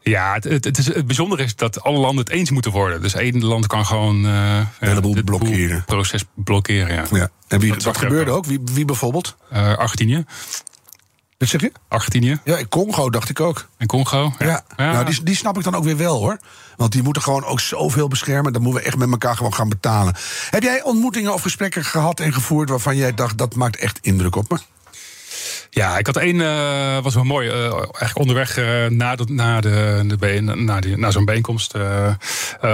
Ja, 0.09 0.33
het, 0.33 0.43
het, 0.43 0.63
het, 0.63 0.77
is, 0.77 0.85
het 0.93 1.05
bijzondere 1.05 1.43
is 1.43 1.55
dat 1.55 1.83
alle 1.83 1.97
landen 1.97 2.23
het 2.25 2.33
eens 2.33 2.51
moeten 2.51 2.71
worden. 2.71 3.01
Dus 3.01 3.13
één 3.13 3.45
land 3.45 3.67
kan 3.67 3.85
gewoon 3.85 4.25
eh 4.25 4.31
ja, 4.31 4.67
heleboel 4.79 5.23
blokkeren. 5.23 5.83
proces 5.85 6.23
blokkeren. 6.35 6.93
Ja. 6.95 7.03
Ja. 7.11 7.29
En 7.47 7.59
wie, 7.59 7.71
Dat 7.73 7.83
wat 7.83 7.97
gebeurde 7.97 8.31
ook? 8.31 8.45
Wie, 8.45 8.59
wie 8.63 8.85
bijvoorbeeld? 8.85 9.35
Eh, 9.49 9.75
Argentinië. 9.77 10.25
Wat 11.37 11.47
zeg 11.47 11.61
je? 11.61 11.71
Argentinië 11.87 12.39
Ja, 12.43 12.57
in 12.57 12.69
Congo 12.69 13.09
dacht 13.09 13.29
ik 13.29 13.39
ook. 13.39 13.67
en 13.77 13.87
Congo. 13.87 14.33
Ja. 14.39 14.63
Nou, 14.77 15.05
die, 15.05 15.23
die 15.23 15.35
snap 15.35 15.57
ik 15.57 15.63
dan 15.63 15.75
ook 15.75 15.83
weer 15.83 15.97
wel 15.97 16.17
hoor. 16.19 16.39
Want 16.75 16.91
die 16.91 17.03
moeten 17.03 17.21
gewoon 17.21 17.43
ook 17.45 17.59
zoveel 17.59 18.07
beschermen. 18.07 18.53
Dan 18.53 18.61
moeten 18.61 18.81
we 18.81 18.87
echt 18.87 18.97
met 18.97 19.11
elkaar 19.11 19.35
gewoon 19.35 19.53
gaan 19.53 19.69
betalen. 19.69 20.15
Heb 20.49 20.63
jij 20.63 20.83
ontmoetingen 20.83 21.33
of 21.33 21.41
gesprekken 21.41 21.85
gehad 21.85 22.19
en 22.19 22.33
gevoerd 22.33 22.69
waarvan 22.69 22.95
jij 22.95 23.13
dacht 23.13 23.37
dat 23.37 23.55
maakt 23.55 23.77
echt 23.77 23.99
indruk 24.01 24.35
op 24.35 24.49
me? 24.49 24.57
Ja, 25.69 25.97
ik 25.97 26.05
had 26.05 26.15
één, 26.15 26.35
uh, 26.35 26.97
was 27.01 27.13
wel 27.13 27.23
mooi. 27.23 27.47
Uh, 27.47 27.71
eigenlijk 27.71 28.17
onderweg 28.17 28.57
uh, 28.57 28.85
na, 28.85 29.15
de, 29.15 29.25
na, 29.27 29.61
de, 29.61 30.03
de, 30.19 30.41
na, 30.41 30.79
die, 30.79 30.97
na 30.97 31.11
zo'n 31.11 31.25
bijeenkomst. 31.25 31.73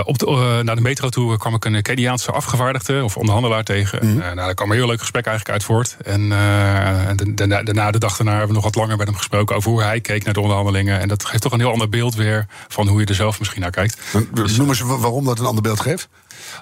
op 0.04 0.18
de, 0.18 0.62
naar 0.64 0.76
de 0.76 0.82
metro 0.82 1.10
toe 1.10 1.38
kwam 1.38 1.56
ik 1.56 1.66
een 1.66 1.82
Keniaanse 1.82 2.32
afgevaardigde 2.32 3.04
of 3.04 3.18
onderhandelaar 3.18 3.64
tegen. 3.64 4.00
Mm. 4.08 4.18
nou, 4.18 4.36
daar 4.36 4.54
kwam 4.54 4.70
een 4.70 4.78
heel 4.78 4.88
leuk 4.88 5.00
gesprek 5.00 5.26
eigenlijk 5.26 5.58
uit 5.58 5.68
voort. 5.68 5.98
En 6.04 6.30
daarna, 7.66 7.92
de 7.92 8.00
dag 8.00 8.18
daarna 8.18 8.32
hebben 8.32 8.48
we 8.48 8.54
nog 8.54 8.64
wat 8.64 8.76
langer 8.76 8.98
met 8.98 9.08
hem 9.08 9.16
gesproken 9.16 9.56
over 9.56 9.72
hoe 9.72 9.84
hij 9.84 10.02
keek 10.02 10.24
naar 10.24 10.34
de 10.34 10.42
onderhandelingen. 10.42 11.00
En 11.00 11.08
dat 11.08 11.26
geeft 11.26 11.42
toch 11.42 11.52
een 11.52 11.60
heel 11.60 11.72
ander 11.72 11.90
beeld 11.90 12.16
weer 12.16 12.46
van 12.68 12.88
hoe 12.88 13.00
je 13.00 13.06
er 13.06 13.16
zelf 13.16 13.40
misschien 13.40 13.62
naar 13.62 13.72
kijkt. 13.72 13.98
Dus, 14.34 14.58
Noem 14.58 14.70
eens 14.70 14.82
waarom 14.82 15.26
dat 15.26 15.40
een 15.40 15.46
ander 15.46 15.64
beeld 15.64 15.80
geeft. 15.80 16.10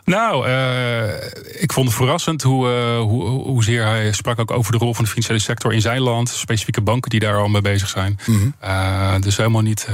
Nou, 0.04 0.48
uh, 0.48 1.14
ik 1.62 1.74
vond 1.74 1.88
het 1.88 1.96
verrassend 1.96 2.42
hoe, 2.42 2.68
uh, 2.68 3.00
hoe, 3.00 3.24
hoezeer 3.28 3.86
hij 3.86 4.12
sprak 4.12 4.40
ook 4.40 4.52
over 4.52 4.72
de 4.72 4.78
rol 4.78 4.94
van 4.94 5.04
de 5.04 5.10
financiële 5.10 5.40
sector 5.40 5.74
in 5.74 5.82
zijn 5.82 6.02
land. 6.02 6.30
Specifieke 6.30 6.82
banken 6.82 7.10
die 7.10 7.20
daar 7.20 7.38
al 7.38 7.48
mee 7.48 7.62
bezig 7.62 7.90
zijn. 7.90 8.20
Mm 8.26 8.36
-hmm. 8.36 8.54
uh, 8.64 9.14
dus 9.20 9.38
helemaal 9.38 9.62
niet 9.62 9.88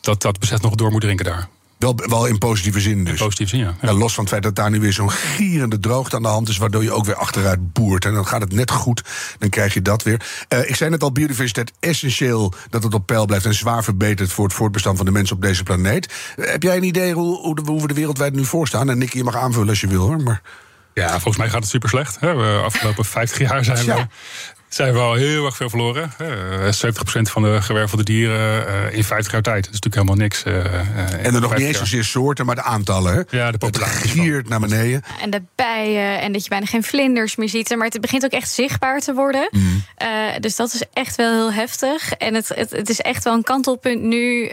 dat 0.00 0.22
dat 0.22 0.38
bezet 0.38 0.62
nog 0.62 0.74
door 0.74 0.90
moet 0.90 1.00
drinken 1.00 1.24
daar. 1.24 1.48
Wel, 1.78 1.94
wel 1.96 2.26
in 2.26 2.38
positieve 2.38 2.80
zin 2.80 3.04
dus. 3.04 3.12
In 3.12 3.24
positieve 3.24 3.56
zin, 3.56 3.64
ja. 3.64 3.74
ja. 3.80 3.92
Los 3.92 4.14
van 4.14 4.24
het 4.24 4.32
feit 4.32 4.42
dat 4.42 4.54
daar 4.54 4.70
nu 4.70 4.80
weer 4.80 4.92
zo'n 4.92 5.10
gierende 5.10 5.78
droogte 5.78 6.16
aan 6.16 6.22
de 6.22 6.28
hand 6.28 6.48
is... 6.48 6.56
waardoor 6.56 6.82
je 6.82 6.92
ook 6.92 7.04
weer 7.04 7.14
achteruit 7.14 7.72
boert. 7.72 8.04
En 8.04 8.14
dan 8.14 8.26
gaat 8.26 8.40
het 8.40 8.52
net 8.52 8.70
goed, 8.70 9.02
dan 9.38 9.48
krijg 9.48 9.74
je 9.74 9.82
dat 9.82 10.02
weer. 10.02 10.26
Uh, 10.48 10.68
ik 10.68 10.76
zei 10.76 10.90
net 10.90 11.02
al, 11.02 11.12
biodiversiteit 11.12 11.72
essentieel 11.80 12.54
dat 12.70 12.82
het 12.82 12.94
op 12.94 13.06
peil 13.06 13.26
blijft... 13.26 13.44
en 13.44 13.54
zwaar 13.54 13.84
verbeterd 13.84 14.32
voor 14.32 14.44
het 14.44 14.54
voortbestaan 14.54 14.96
van 14.96 15.06
de 15.06 15.12
mensen 15.12 15.36
op 15.36 15.42
deze 15.42 15.62
planeet. 15.62 16.12
Uh, 16.36 16.50
heb 16.50 16.62
jij 16.62 16.76
een 16.76 16.84
idee 16.84 17.12
hoe, 17.12 17.38
hoe, 17.38 17.60
hoe 17.64 17.80
we 17.80 17.86
de 17.86 17.94
wereldwijd 17.94 18.34
nu 18.34 18.44
voorstaan? 18.44 18.90
En 18.90 18.98
Nicky, 18.98 19.16
je 19.16 19.24
mag 19.24 19.36
aanvullen 19.36 19.68
als 19.68 19.80
je 19.80 19.86
wil, 19.86 20.06
hoor. 20.06 20.22
Maar... 20.22 20.42
Ja, 20.94 21.10
volgens 21.10 21.36
mij 21.36 21.48
gaat 21.48 21.60
het 21.60 21.70
super 21.70 21.88
slecht. 21.88 22.20
De 22.20 22.60
afgelopen 22.64 23.04
50 23.04 23.38
jaar 23.38 23.64
zijn 23.64 23.86
we 23.86 24.06
zijn 24.68 24.92
we 24.92 24.98
al 24.98 25.14
heel 25.14 25.44
erg 25.44 25.56
veel 25.56 25.68
verloren. 25.68 26.12
Uh, 26.20 26.28
70% 26.64 26.68
van 27.22 27.42
de 27.42 27.62
gewervelde 27.62 28.04
dieren 28.04 28.66
uh, 28.68 28.96
in 28.96 29.04
50 29.04 29.32
jaar 29.32 29.42
tijd. 29.42 29.64
Dat 29.64 29.74
is 29.74 29.80
natuurlijk 29.80 29.94
helemaal 29.94 30.16
niks. 30.16 30.44
Uh, 30.44 31.26
en 31.26 31.34
er 31.34 31.40
nog 31.40 31.56
niet 31.56 31.66
eens 31.66 31.78
zozeer 31.78 32.04
soorten, 32.04 32.46
maar 32.46 32.54
de 32.54 32.62
aantallen. 32.62 33.14
Hè? 33.14 33.38
Ja, 33.38 33.50
de 33.50 33.58
populatie. 33.58 34.00
Het 34.00 34.10
giert 34.10 34.48
naar 34.48 34.60
beneden. 34.60 35.02
En 35.20 35.30
de 35.30 35.42
bijen, 35.54 36.20
en 36.20 36.32
dat 36.32 36.42
je 36.42 36.48
bijna 36.48 36.66
geen 36.66 36.82
vlinders 36.82 37.36
meer 37.36 37.48
ziet. 37.48 37.76
Maar 37.76 37.86
het 37.86 38.00
begint 38.00 38.24
ook 38.24 38.30
echt 38.30 38.50
zichtbaar 38.50 39.00
te 39.00 39.14
worden. 39.14 39.48
Mm. 39.50 39.82
dus 40.40 40.56
dat 40.56 40.74
is 40.74 40.82
echt 40.92 41.16
wel 41.16 41.32
heel 41.32 41.52
heftig. 41.52 42.12
En 42.12 42.34
het, 42.34 42.48
het, 42.48 42.70
het 42.70 42.88
is 42.88 43.00
echt 43.00 43.24
wel 43.24 43.34
een 43.34 43.42
kantelpunt 43.42 44.02
nu 44.02 44.50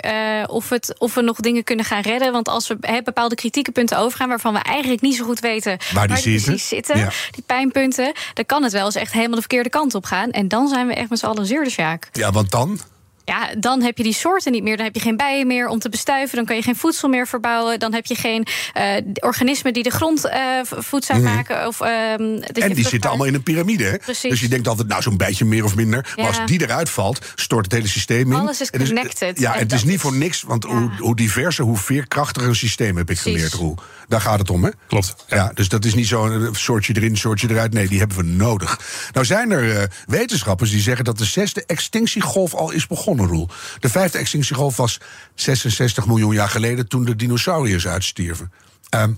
of, 0.48 0.70
het, 0.70 0.96
of 0.98 1.13
we 1.13 1.22
nog 1.22 1.39
dingen 1.39 1.63
kunnen 1.63 1.86
gaan 1.86 2.01
redden. 2.01 2.32
Want 2.32 2.48
als 2.48 2.67
we 2.67 2.77
he, 2.82 3.01
bepaalde 3.03 3.36
kritieke 3.36 3.72
punten 3.72 3.98
overgaan... 3.98 4.27
waarvan 4.27 4.53
we 4.53 4.60
eigenlijk 4.60 5.01
niet 5.01 5.15
zo 5.15 5.25
goed 5.25 5.39
weten 5.39 5.77
waar 5.93 6.08
die, 6.08 6.22
die 6.22 6.39
zitten, 6.39 6.60
zitten 6.60 6.98
ja. 6.98 7.10
die 7.32 7.43
pijnpunten... 7.46 8.13
dan 8.34 8.46
kan 8.46 8.63
het 8.63 8.72
wel 8.72 8.86
eens 8.86 8.96
echt 8.96 9.12
helemaal 9.12 9.36
de 9.36 9.41
verkeerde 9.41 9.70
kant 9.70 9.96
op 9.96 10.02
gaan. 10.05 10.31
En 10.31 10.48
dan 10.48 10.67
zijn 10.67 10.88
we 10.88 10.93
echt 10.93 11.10
met 11.10 11.19
z'n 11.19 11.25
allen 11.25 11.45
zeer 11.45 11.63
de 11.63 11.69
zaak. 11.69 12.10
Ja, 12.12 12.31
want 12.31 12.51
dan? 12.51 12.79
Ja, 13.25 13.55
dan 13.57 13.81
heb 13.81 13.97
je 13.97 14.03
die 14.03 14.13
soorten 14.13 14.51
niet 14.51 14.63
meer. 14.63 14.75
Dan 14.75 14.85
heb 14.85 14.95
je 14.95 15.01
geen 15.01 15.17
bijen 15.17 15.47
meer 15.47 15.67
om 15.67 15.79
te 15.79 15.89
bestuiven. 15.89 16.35
Dan 16.35 16.45
kan 16.45 16.55
je 16.55 16.61
geen 16.61 16.75
voedsel 16.75 17.09
meer 17.09 17.27
verbouwen. 17.27 17.79
Dan 17.79 17.93
heb 17.93 18.05
je 18.05 18.15
geen 18.15 18.47
uh, 18.77 18.83
organismen 19.19 19.73
die 19.73 19.83
de 19.83 19.89
grond 19.89 20.25
uh, 20.25 20.33
voedzaam 20.63 21.17
mm. 21.17 21.23
maken. 21.23 21.67
Of, 21.67 21.81
uh, 21.81 22.11
en 22.11 22.73
die 22.73 22.87
zitten 22.87 23.09
allemaal 23.09 23.27
in 23.27 23.33
een 23.33 23.43
piramide. 23.43 23.83
Hè? 23.83 23.97
Precies. 23.97 24.29
Dus 24.29 24.39
je 24.39 24.47
denkt 24.47 24.67
altijd, 24.67 24.87
nou, 24.87 25.01
zo'n 25.01 25.17
beetje 25.17 25.45
meer 25.45 25.63
of 25.63 25.75
minder. 25.75 26.05
Ja. 26.15 26.23
Maar 26.23 26.39
als 26.39 26.45
die 26.45 26.61
eruit 26.61 26.89
valt, 26.89 27.25
stort 27.35 27.65
het 27.65 27.73
hele 27.73 27.87
systeem 27.87 28.31
in. 28.31 28.39
Alles 28.39 28.61
is 28.61 28.69
connected. 28.69 29.39
ja, 29.39 29.53
het 29.53 29.71
is 29.71 29.83
niet 29.83 29.99
voor 29.99 30.13
niks. 30.13 30.41
Want 30.41 30.63
ja. 30.63 30.69
hoe, 30.69 30.91
hoe 30.97 31.15
diverser, 31.15 31.65
hoe 31.65 31.77
veerkrachtiger 31.77 32.49
een 32.49 32.55
systeem 32.55 32.97
heb 32.97 33.09
ik 33.09 33.15
Precies. 33.15 33.33
geleerd, 33.33 33.53
Roel. 33.53 33.77
Daar 34.07 34.21
gaat 34.21 34.39
het 34.39 34.49
om, 34.49 34.63
hè? 34.63 34.69
Klopt. 34.87 35.15
Ja, 35.27 35.35
ja 35.35 35.51
dus 35.53 35.69
dat 35.69 35.85
is 35.85 35.93
niet 35.93 36.07
zo'n 36.07 36.49
soortje 36.51 36.95
erin, 36.95 37.17
soortje 37.17 37.49
eruit. 37.49 37.73
Nee, 37.73 37.87
die 37.87 37.99
hebben 37.99 38.17
we 38.17 38.23
nodig. 38.23 38.79
Nou 39.11 39.25
zijn 39.25 39.51
er 39.51 39.89
wetenschappers 40.05 40.69
die 40.69 40.81
zeggen 40.81 41.05
dat 41.05 41.17
de 41.17 41.25
zesde 41.25 41.63
extinctiegolf 41.65 42.53
al 42.53 42.71
is 42.71 42.87
begonnen, 42.87 43.12
Roel. 43.20 43.50
De 43.79 43.89
vijfde 43.89 44.17
extinctiegolf 44.17 44.77
was 44.77 45.00
66 45.36 46.05
miljoen 46.05 46.34
jaar 46.34 46.50
geleden 46.50 46.88
toen 46.88 47.05
de 47.05 47.15
dinosauriërs 47.15 47.88
uitstierven. 47.88 48.51
Um, 48.96 49.17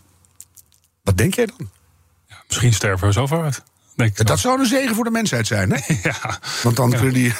wat 1.03 1.17
denk 1.17 1.33
jij 1.33 1.45
dan? 1.45 1.69
Ja, 2.27 2.35
misschien 2.47 2.73
sterven 2.73 3.07
we 3.07 3.13
zo 3.13 3.27
uit. 3.41 3.63
Denk 3.95 4.25
dat 4.27 4.39
zou 4.39 4.59
een 4.59 4.65
zegen 4.65 4.95
voor 4.95 5.03
de 5.03 5.11
mensheid 5.11 5.47
zijn, 5.47 5.71
hè? 5.71 5.93
Ja. 6.03 6.39
Want 6.63 6.75
dan 6.75 6.89
kunnen 6.89 7.13
die. 7.13 7.33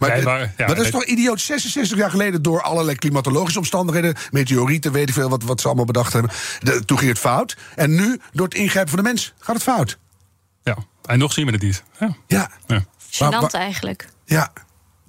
maar, 0.00 0.10
nee, 0.10 0.22
maar, 0.22 0.40
ja, 0.40 0.52
maar, 0.56 0.66
dat 0.66 0.84
is 0.84 0.90
toch 0.90 1.04
idioot? 1.04 1.40
66 1.40 1.98
jaar 1.98 2.10
geleden 2.10 2.42
door 2.42 2.62
allerlei 2.62 2.96
klimatologische 2.96 3.58
omstandigheden, 3.58 4.14
meteorieten, 4.30 4.92
weet 4.92 5.08
ik 5.08 5.14
veel 5.14 5.28
wat, 5.28 5.42
wat 5.42 5.60
ze 5.60 5.66
allemaal 5.66 5.84
bedacht 5.84 6.12
hebben. 6.12 6.30
De, 6.60 6.84
toen 6.84 6.98
ging 6.98 7.10
het 7.10 7.18
fout. 7.18 7.56
En 7.74 7.94
nu, 7.94 8.20
door 8.32 8.46
het 8.46 8.54
ingrijpen 8.54 8.90
van 8.90 9.02
de 9.02 9.08
mens, 9.08 9.32
gaat 9.38 9.54
het 9.54 9.64
fout. 9.64 9.98
Ja, 10.62 10.76
en 11.04 11.18
nog 11.18 11.32
zien 11.32 11.46
we 11.46 11.52
het 11.52 11.62
niet. 11.62 11.82
Ja. 11.98 12.16
ja. 12.26 12.50
ja. 12.66 12.84
Gênant 13.10 13.50
eigenlijk. 13.50 14.08
Ja. 14.24 14.52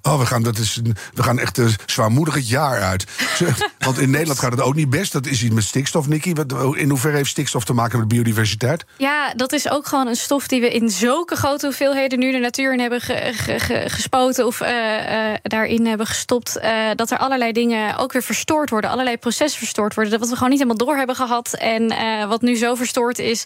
Oh, 0.02 0.18
we 0.18 0.26
gaan, 0.26 0.42
dat 0.42 0.58
is, 0.58 0.80
we 1.14 1.22
gaan 1.22 1.38
echt 1.38 1.58
een 1.58 1.74
zwaarmoedig 1.86 2.34
het 2.34 2.48
jaar 2.48 2.82
uit. 2.82 3.04
Want 3.78 3.98
in 3.98 4.10
Nederland 4.10 4.38
gaat 4.38 4.50
het 4.50 4.60
ook 4.60 4.74
niet 4.74 4.90
best. 4.90 5.12
Dat 5.12 5.26
is 5.26 5.42
iets 5.42 5.54
met 5.54 5.64
stikstof, 5.64 6.08
Nicky. 6.08 6.32
In 6.74 6.88
hoeverre 6.88 7.16
heeft 7.16 7.30
stikstof 7.30 7.64
te 7.64 7.72
maken 7.72 7.98
met 7.98 8.08
biodiversiteit? 8.08 8.84
Ja, 8.96 9.34
dat 9.34 9.52
is 9.52 9.70
ook 9.70 9.86
gewoon 9.86 10.06
een 10.06 10.16
stof 10.16 10.46
die 10.46 10.60
we 10.60 10.70
in 10.72 10.90
zulke 10.90 11.36
grote 11.36 11.66
hoeveelheden 11.66 12.18
nu 12.18 12.32
de 12.32 12.38
natuur 12.38 12.72
in 12.72 12.80
hebben 12.80 13.00
ge, 13.00 13.32
ge, 13.34 13.58
ge, 13.58 13.84
gespoten 13.86 14.46
of 14.46 14.60
uh, 14.60 14.68
uh, 14.68 15.34
daarin 15.42 15.86
hebben 15.86 16.06
gestopt. 16.06 16.58
Uh, 16.62 16.90
dat 16.94 17.10
er 17.10 17.18
allerlei 17.18 17.52
dingen 17.52 17.96
ook 17.96 18.12
weer 18.12 18.22
verstoord 18.22 18.70
worden, 18.70 18.90
allerlei 18.90 19.16
processen 19.16 19.58
verstoord 19.58 19.94
worden. 19.94 20.18
Wat 20.18 20.28
we 20.28 20.34
gewoon 20.34 20.50
niet 20.50 20.60
helemaal 20.62 20.86
door 20.86 20.96
hebben 20.96 21.16
gehad. 21.16 21.54
En 21.54 21.88
wat 22.28 22.42
nu 22.42 22.56
zo 22.56 22.74
verstoord 22.74 23.18
is, 23.18 23.44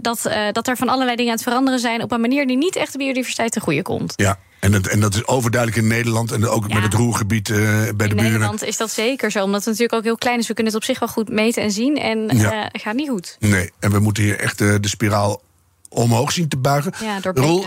dat, 0.00 0.30
dat 0.52 0.68
er 0.68 0.76
van 0.76 0.88
allerlei 0.88 1.16
dingen 1.16 1.30
aan 1.30 1.38
het 1.38 1.46
veranderen 1.46 1.80
zijn 1.80 2.02
op 2.02 2.12
een 2.12 2.20
manier 2.20 2.46
die 2.46 2.56
niet 2.56 2.76
echt 2.76 2.92
de 2.92 2.98
biodiversiteit 2.98 3.52
te 3.52 3.60
goede 3.60 3.82
komt. 3.82 4.12
Ja, 4.16 4.38
en 4.60 4.72
dat, 4.72 4.86
en 4.86 5.00
dat 5.00 5.14
is 5.14 5.26
overduidelijk 5.26 5.82
in 5.82 5.88
Nederland 5.88 6.32
en 6.32 6.48
ook 6.48 6.68
ja. 6.68 6.74
met 6.74 6.82
het 6.82 6.94
roergebied 6.94 7.48
uh, 7.48 7.56
bij 7.56 7.68
in 7.68 7.86
de 7.86 7.94
buren. 7.96 8.16
In 8.16 8.16
Nederland 8.16 8.64
is 8.64 8.76
dat 8.76 8.90
zeker 8.90 9.30
zo, 9.30 9.44
omdat 9.44 9.60
het 9.60 9.68
natuurlijk 9.68 9.98
ook 9.98 10.04
heel 10.04 10.16
klein 10.16 10.38
is. 10.38 10.48
We 10.48 10.54
kunnen 10.54 10.72
het 10.72 10.82
op 10.82 10.88
zich 10.88 10.98
wel 10.98 11.08
goed 11.08 11.28
meten 11.28 11.62
en 11.62 11.70
zien 11.70 11.98
en 11.98 12.38
ja. 12.38 12.64
uh, 12.64 12.66
gaat 12.72 12.94
niet 12.94 13.08
goed. 13.08 13.36
Nee, 13.38 13.70
en 13.78 13.90
we 13.90 13.98
moeten 13.98 14.22
hier 14.22 14.38
echt 14.38 14.60
uh, 14.60 14.74
de 14.80 14.88
spiraal 14.88 15.42
omhoog 15.88 16.32
zien 16.32 16.48
te 16.48 16.56
buigen. 16.56 16.92
Ja, 17.00 17.20
door 17.20 17.34
Roel, 17.34 17.66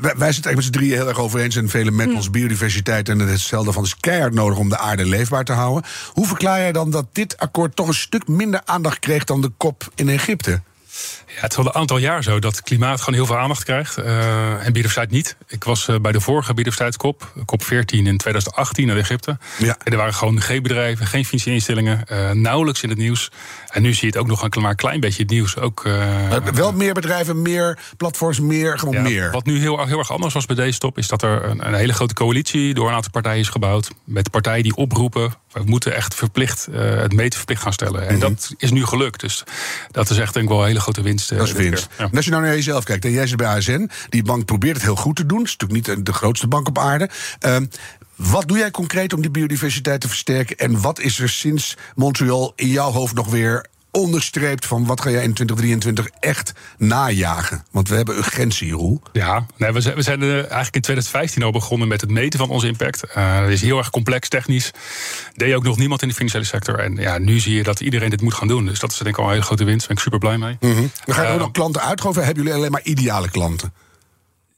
wij, 0.00 0.14
wij 0.16 0.32
zitten 0.32 0.54
met 0.54 0.64
z'n 0.64 0.70
drieën 0.70 0.96
heel 0.96 1.08
erg 1.08 1.18
over 1.18 1.40
eens 1.40 1.56
en 1.56 1.68
velen 1.68 1.96
met 1.96 2.08
hm. 2.08 2.14
ons 2.14 2.30
biodiversiteit 2.30 3.08
en 3.08 3.18
hetzelfde 3.18 3.72
van 3.72 3.84
is 3.84 3.96
keihard 3.96 4.34
nodig 4.34 4.58
om 4.58 4.68
de 4.68 4.78
aarde 4.78 5.06
leefbaar 5.06 5.44
te 5.44 5.52
houden. 5.52 5.90
Hoe 6.12 6.26
verklaar 6.26 6.58
jij 6.58 6.72
dan 6.72 6.90
dat 6.90 7.06
dit 7.12 7.38
akkoord 7.38 7.76
toch 7.76 7.88
een 7.88 7.94
stuk 7.94 8.28
minder 8.28 8.60
aandacht 8.64 8.98
kreeg 8.98 9.24
dan 9.24 9.40
de 9.40 9.50
kop 9.56 9.92
in 9.94 10.08
Egypte? 10.08 10.60
Ja, 11.38 11.44
het 11.44 11.52
is 11.52 11.58
al 11.58 11.66
een 11.66 11.74
aantal 11.74 11.98
jaar 11.98 12.22
zo 12.22 12.38
dat 12.38 12.62
klimaat 12.62 12.98
gewoon 12.98 13.14
heel 13.14 13.26
veel 13.26 13.38
aandacht 13.38 13.64
krijgt. 13.64 13.98
Uh, 13.98 14.52
en 14.52 14.72
biodiversiteit 14.72 15.10
niet. 15.10 15.36
Ik 15.46 15.64
was 15.64 15.88
uh, 15.88 15.96
bij 15.96 16.12
de 16.12 16.20
vorige 16.20 16.54
biodiversiteitskop, 16.54 17.32
kop 17.44 17.62
14 17.62 18.06
in 18.06 18.16
2018 18.16 18.88
in 18.88 18.96
Egypte. 18.96 19.38
Ja. 19.58 19.76
En 19.84 19.92
er 19.92 19.98
waren 19.98 20.14
gewoon 20.14 20.40
geen 20.40 20.62
bedrijven, 20.62 21.06
geen 21.06 21.24
financiële 21.24 21.54
instellingen, 21.54 22.04
uh, 22.12 22.30
nauwelijks 22.30 22.82
in 22.82 22.88
het 22.88 22.98
nieuws. 22.98 23.30
En 23.68 23.82
nu 23.82 23.92
zie 23.92 24.00
je 24.00 24.06
het 24.06 24.16
ook 24.16 24.26
nog 24.26 24.42
een 24.42 24.62
maar 24.62 24.74
klein 24.74 25.00
beetje 25.00 25.22
het 25.22 25.30
nieuws. 25.30 25.56
Ook, 25.56 25.82
wel 26.54 26.72
meer 26.72 26.94
bedrijven, 26.94 27.42
meer 27.42 27.78
platforms, 27.96 28.40
meer, 28.40 28.78
gewoon 28.78 28.94
ja, 28.94 29.02
meer. 29.02 29.30
Wat 29.30 29.46
nu 29.46 29.58
heel, 29.58 29.86
heel 29.86 29.98
erg 29.98 30.12
anders 30.12 30.34
was 30.34 30.46
bij 30.46 30.56
deze 30.56 30.78
top, 30.78 30.98
is 30.98 31.08
dat 31.08 31.22
er 31.22 31.44
een, 31.44 31.66
een, 31.66 31.74
hele 31.74 31.92
grote 31.92 32.14
coalitie 32.14 32.74
door 32.74 32.88
een 32.88 32.94
aantal 32.94 33.10
partijen 33.10 33.40
is 33.40 33.48
gebouwd. 33.48 33.90
Met 34.04 34.30
partijen 34.30 34.62
die 34.62 34.76
oproepen, 34.76 35.34
we 35.52 35.62
moeten 35.64 35.94
echt 35.94 36.14
verplicht 36.14 36.68
het 36.72 37.12
meten 37.12 37.36
verplicht 37.36 37.62
gaan 37.62 37.72
stellen. 37.72 38.08
En 38.08 38.14
mm 38.14 38.20
-hmm. 38.20 38.34
dat 38.34 38.54
is 38.56 38.70
nu 38.70 38.84
gelukt. 38.84 39.20
Dus 39.20 39.44
dat 39.90 40.10
is 40.10 40.18
echt 40.18 40.32
denk 40.32 40.44
ik 40.44 40.52
wel 40.52 40.60
een 40.60 40.66
hele 40.66 40.80
grote 40.80 41.02
winst. 41.02 41.27
Dat 41.36 41.46
is 41.46 41.52
winst. 41.52 41.88
Ja. 41.98 42.04
En 42.04 42.16
als 42.16 42.24
je 42.24 42.30
nou 42.30 42.42
naar 42.42 42.54
jezelf 42.54 42.84
kijkt, 42.84 43.04
en 43.04 43.10
jij 43.10 43.26
zit 43.26 43.36
bij 43.36 43.46
ASN, 43.46 43.90
die 44.08 44.22
bank 44.22 44.44
probeert 44.44 44.74
het 44.74 44.84
heel 44.84 44.96
goed 44.96 45.16
te 45.16 45.26
doen. 45.26 45.38
Het 45.38 45.46
is 45.46 45.56
natuurlijk 45.56 45.96
niet 45.96 46.06
de 46.06 46.12
grootste 46.12 46.48
bank 46.48 46.68
op 46.68 46.78
aarde. 46.78 47.10
Uh, 47.46 47.56
wat 48.16 48.48
doe 48.48 48.58
jij 48.58 48.70
concreet 48.70 49.12
om 49.12 49.20
die 49.20 49.30
biodiversiteit 49.30 50.00
te 50.00 50.08
versterken? 50.08 50.56
En 50.56 50.80
wat 50.80 51.00
is 51.00 51.18
er 51.18 51.28
sinds 51.28 51.76
Montreal 51.94 52.52
in 52.56 52.68
jouw 52.68 52.90
hoofd 52.90 53.14
nog 53.14 53.30
weer 53.30 53.66
onderstreept 53.90 54.66
van 54.66 54.86
wat 54.86 55.00
ga 55.00 55.10
jij 55.10 55.22
in 55.22 55.34
2023 55.34 56.08
echt 56.20 56.52
najagen? 56.78 57.64
Want 57.70 57.88
we 57.88 57.96
hebben 57.96 58.16
urgentie, 58.16 58.72
Roel. 58.72 59.02
Ja, 59.12 59.46
nee, 59.56 59.72
we 59.72 59.80
zijn, 59.80 59.94
we 59.94 60.02
zijn 60.02 60.22
eigenlijk 60.22 60.74
in 60.74 60.80
2015 60.80 61.42
al 61.42 61.50
begonnen 61.50 61.88
met 61.88 62.00
het 62.00 62.10
meten 62.10 62.38
van 62.38 62.48
onze 62.50 62.66
impact. 62.66 63.02
Uh, 63.16 63.40
dat 63.40 63.48
is 63.48 63.62
heel 63.62 63.78
erg 63.78 63.90
complex 63.90 64.28
technisch. 64.28 64.70
Deed 65.34 65.54
ook 65.54 65.64
nog 65.64 65.76
niemand 65.76 66.02
in 66.02 66.08
de 66.08 66.14
financiële 66.14 66.44
sector. 66.44 66.78
En 66.78 66.96
ja, 66.96 67.18
nu 67.18 67.38
zie 67.38 67.54
je 67.54 67.62
dat 67.62 67.80
iedereen 67.80 68.10
dit 68.10 68.20
moet 68.20 68.34
gaan 68.34 68.48
doen. 68.48 68.64
Dus 68.64 68.78
dat 68.78 68.90
is 68.92 68.98
denk 68.98 69.08
ik 69.08 69.18
al 69.18 69.24
een 69.24 69.30
hele 69.30 69.44
grote 69.44 69.64
winst. 69.64 69.78
Daar 69.78 69.88
ben 69.88 69.96
ik 69.96 70.02
super 70.02 70.18
blij 70.18 70.38
mee. 70.38 70.56
Mm 70.60 70.76
-hmm. 70.76 70.90
Dan 71.04 71.14
gaan 71.14 71.24
uh, 71.24 71.32
ook 71.32 71.38
nog 71.38 71.50
klanten 71.50 71.82
uitgeven. 71.82 72.24
Hebben 72.24 72.42
jullie 72.42 72.58
alleen 72.58 72.70
maar 72.70 72.82
ideale 72.82 73.30
klanten? 73.30 73.72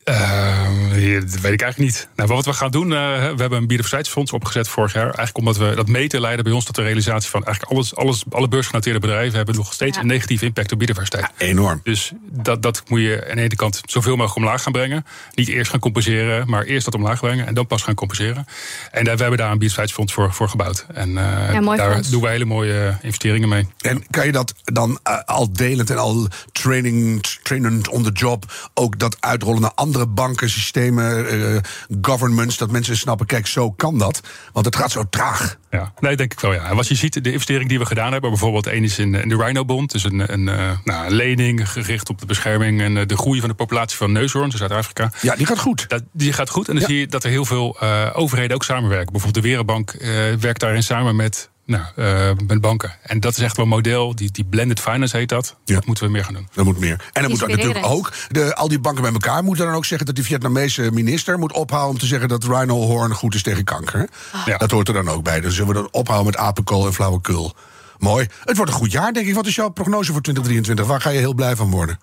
Uh, 0.04 1.20
dat 1.20 1.40
weet 1.40 1.52
ik 1.52 1.62
eigenlijk 1.62 1.78
niet. 1.78 2.08
Nou, 2.16 2.28
wat 2.28 2.44
we 2.44 2.52
gaan 2.52 2.70
doen, 2.70 2.90
uh, 2.90 2.98
we 3.18 3.40
hebben 3.40 3.52
een 3.52 3.66
biodiversiteitsfonds 3.66 4.32
opgezet 4.32 4.68
vorig 4.68 4.92
jaar. 4.92 5.04
Eigenlijk 5.04 5.38
omdat 5.38 5.56
we 5.56 5.74
dat 5.74 5.88
meten 5.88 6.20
leiden 6.20 6.44
bij 6.44 6.52
ons 6.52 6.64
tot 6.64 6.74
de 6.74 6.82
realisatie 6.82 7.30
van 7.30 7.44
eigenlijk 7.44 7.74
alles, 7.74 7.96
alles 7.96 8.24
alle 8.30 8.48
beursgenoteerde 8.48 8.98
bedrijven 8.98 9.36
hebben 9.36 9.54
nog 9.54 9.72
steeds 9.72 9.98
een 9.98 10.06
negatieve 10.06 10.44
impact 10.44 10.72
op 10.72 10.78
biodiversiteit. 10.78 11.30
Ja, 11.38 11.46
enorm. 11.46 11.80
Dus 11.82 12.12
dat, 12.30 12.62
dat 12.62 12.82
moet 12.88 13.00
je 13.00 13.26
aan 13.30 13.36
de 13.36 13.42
ene 13.42 13.56
kant 13.56 13.80
zoveel 13.84 14.16
mogelijk 14.16 14.36
omlaag 14.36 14.62
gaan 14.62 14.72
brengen. 14.72 15.06
Niet 15.34 15.48
eerst 15.48 15.70
gaan 15.70 15.80
compenseren, 15.80 16.50
maar 16.50 16.64
eerst 16.64 16.84
dat 16.84 16.94
omlaag 16.94 17.20
brengen 17.20 17.46
en 17.46 17.54
dan 17.54 17.66
pas 17.66 17.82
gaan 17.82 17.94
compenseren. 17.94 18.46
En 18.90 19.04
daar, 19.04 19.14
we 19.16 19.20
hebben 19.20 19.38
daar 19.38 19.50
een 19.50 19.58
biodiversiteitsfonds 19.58 20.12
voor, 20.12 20.32
voor 20.32 20.48
gebouwd. 20.48 20.86
En 20.94 21.08
uh, 21.08 21.76
daar 21.76 21.92
fonds. 21.92 22.10
doen 22.10 22.22
we 22.22 22.28
hele 22.28 22.44
mooie 22.44 22.98
investeringen 23.02 23.48
mee. 23.48 23.68
En 23.78 24.04
kan 24.10 24.26
je 24.26 24.32
dat 24.32 24.54
dan 24.64 24.98
uh, 25.08 25.18
al 25.24 25.52
delend 25.52 25.90
en 25.90 25.98
al 25.98 26.28
training, 26.52 27.22
trainend 27.42 27.88
on 27.88 28.02
the 28.02 28.12
job 28.12 28.52
ook 28.74 28.98
dat 28.98 29.16
uitrollen 29.20 29.60
naar 29.60 29.72
andere 29.74 29.89
banken, 30.08 30.50
systemen, 30.50 31.34
uh, 31.34 31.56
governments, 32.02 32.56
dat 32.56 32.70
mensen 32.70 32.96
snappen, 32.96 33.26
kijk, 33.26 33.46
zo 33.46 33.70
kan 33.70 33.98
dat. 33.98 34.20
Want 34.52 34.66
het 34.66 34.76
gaat 34.76 34.90
zo 34.90 35.04
traag. 35.10 35.58
Ja, 35.70 35.92
nee, 36.00 36.16
denk 36.16 36.32
ik 36.32 36.40
wel. 36.40 36.52
Ja. 36.52 36.64
En 36.64 36.76
als 36.76 36.88
je 36.88 36.94
ziet, 36.94 37.24
de 37.24 37.32
investering 37.32 37.68
die 37.68 37.78
we 37.78 37.86
gedaan 37.86 38.12
hebben, 38.12 38.30
bijvoorbeeld 38.30 38.66
één 38.66 38.84
is 38.84 38.98
in, 38.98 39.14
in 39.14 39.28
de 39.28 39.36
Rhino-bond, 39.36 39.92
dus 39.92 40.04
een, 40.04 40.32
een, 40.32 40.46
uh, 40.46 40.70
nou, 40.84 41.06
een 41.06 41.12
lening 41.12 41.70
gericht 41.70 42.08
op 42.08 42.18
de 42.20 42.26
bescherming 42.26 42.80
en 42.80 43.06
de 43.06 43.16
groei 43.16 43.40
van 43.40 43.48
de 43.48 43.54
populatie 43.54 43.96
van 43.96 44.12
neushoorns 44.12 44.52
in 44.52 44.58
Zuid-Afrika. 44.58 45.12
Ja, 45.20 45.36
die 45.36 45.46
gaat 45.46 45.58
goed. 45.58 45.88
Dat, 45.88 46.02
die 46.12 46.32
gaat 46.32 46.50
goed. 46.50 46.68
En 46.68 46.74
dan 46.74 46.82
ja. 46.82 46.88
zie 46.88 46.98
je 46.98 47.06
dat 47.06 47.24
er 47.24 47.30
heel 47.30 47.44
veel 47.44 47.80
overheden 48.12 48.54
ook 48.54 48.64
samenwerken. 48.64 49.12
Bijvoorbeeld 49.12 49.44
de 49.44 49.48
Wereldbank 49.48 49.96
werkt 50.40 50.60
daarin 50.60 50.82
samen 50.82 51.16
met 51.16 51.50
nou, 51.64 51.84
uh, 51.96 52.30
met 52.46 52.60
banken. 52.60 52.92
En 53.02 53.20
dat 53.20 53.32
is 53.32 53.38
echt 53.42 53.56
wel 53.56 53.64
een 53.64 53.70
model, 53.70 54.14
die, 54.14 54.30
die 54.30 54.44
blended 54.44 54.80
finance 54.80 55.16
heet 55.16 55.28
dat. 55.28 55.56
Ja. 55.64 55.74
Dat 55.74 55.86
moeten 55.86 56.04
we 56.04 56.10
meer 56.10 56.24
gaan 56.24 56.34
doen. 56.34 56.48
Dat 56.52 56.64
moet 56.64 56.78
meer. 56.78 57.10
En 57.12 57.22
dan 57.22 57.30
moet 57.30 57.40
dat 57.40 57.48
natuurlijk 57.48 57.86
ook, 57.86 58.12
de, 58.28 58.54
al 58.54 58.68
die 58.68 58.78
banken 58.78 59.02
bij 59.02 59.12
elkaar 59.12 59.44
moeten 59.44 59.66
dan 59.66 59.74
ook 59.74 59.84
zeggen 59.84 60.06
dat 60.06 60.14
die 60.14 60.24
Vietnamese 60.24 60.90
minister 60.92 61.38
moet 61.38 61.52
ophouden 61.52 61.90
om 61.90 61.98
te 61.98 62.06
zeggen 62.06 62.28
dat 62.28 62.44
Rhino 62.44 62.76
Horn 62.76 63.14
goed 63.14 63.34
is 63.34 63.42
tegen 63.42 63.64
kanker. 63.64 64.08
Ja. 64.44 64.56
Dat 64.56 64.70
hoort 64.70 64.88
er 64.88 64.94
dan 64.94 65.08
ook 65.08 65.24
bij. 65.24 65.40
Dus 65.40 65.54
zullen 65.54 65.68
we 65.68 65.80
dan 65.80 65.88
ophouden 65.90 66.26
met 66.26 66.36
apenkool 66.36 66.86
en 66.86 66.92
flauwekul. 66.92 67.54
Mooi. 67.98 68.26
Het 68.44 68.56
wordt 68.56 68.72
een 68.72 68.78
goed 68.78 68.92
jaar, 68.92 69.12
denk 69.12 69.26
ik. 69.26 69.34
Wat 69.34 69.46
is 69.46 69.54
jouw 69.54 69.68
prognose 69.68 70.12
voor 70.12 70.22
2023? 70.22 70.86
Waar 70.86 71.00
ga 71.00 71.10
je 71.10 71.18
heel 71.18 71.34
blij 71.34 71.56
van 71.56 71.70
worden? 71.70 71.98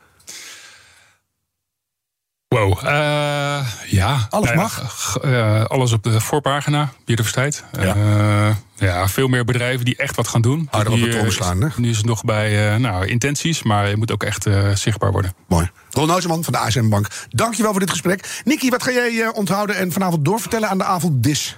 Wow, 2.47 2.83
uh, 2.83 3.67
ja. 3.87 4.27
Alles 4.29 4.53
mag? 4.53 5.17
Uh, 5.25 5.63
alles 5.65 5.91
op 5.91 6.03
de 6.03 6.21
voorpagina, 6.21 6.89
biodiversiteit. 7.05 7.63
Ja. 7.79 7.95
Uh, 7.95 8.55
ja, 8.75 9.07
veel 9.07 9.27
meer 9.27 9.45
bedrijven 9.45 9.85
die 9.85 9.95
echt 9.95 10.15
wat 10.15 10.27
gaan 10.27 10.41
doen. 10.41 10.67
Harder 10.71 10.93
op 10.93 10.99
het 10.99 11.19
omslaan, 11.19 11.61
hè? 11.61 11.67
Nu 11.75 11.89
is 11.89 11.97
het 11.97 12.05
nog 12.05 12.23
bij 12.23 12.77
nou, 12.77 13.07
intenties, 13.07 13.63
maar 13.63 13.89
je 13.89 13.97
moet 13.97 14.11
ook 14.11 14.23
echt 14.23 14.47
zichtbaar 14.73 15.11
worden. 15.11 15.33
Mooi. 15.47 15.69
Ron 15.91 16.07
Nouseman 16.07 16.43
van 16.43 16.53
de 16.53 16.59
ASM 16.59 16.89
Bank, 16.89 17.07
dankjewel 17.29 17.71
voor 17.71 17.79
dit 17.79 17.89
gesprek. 17.89 18.41
Nikki, 18.43 18.69
wat 18.69 18.83
ga 18.83 18.91
jij 18.91 19.27
onthouden 19.33 19.75
en 19.75 19.91
vanavond 19.91 20.25
doorvertellen 20.25 20.69
aan 20.69 20.77
de 20.77 20.83
avond 20.83 21.23
DIS? 21.23 21.57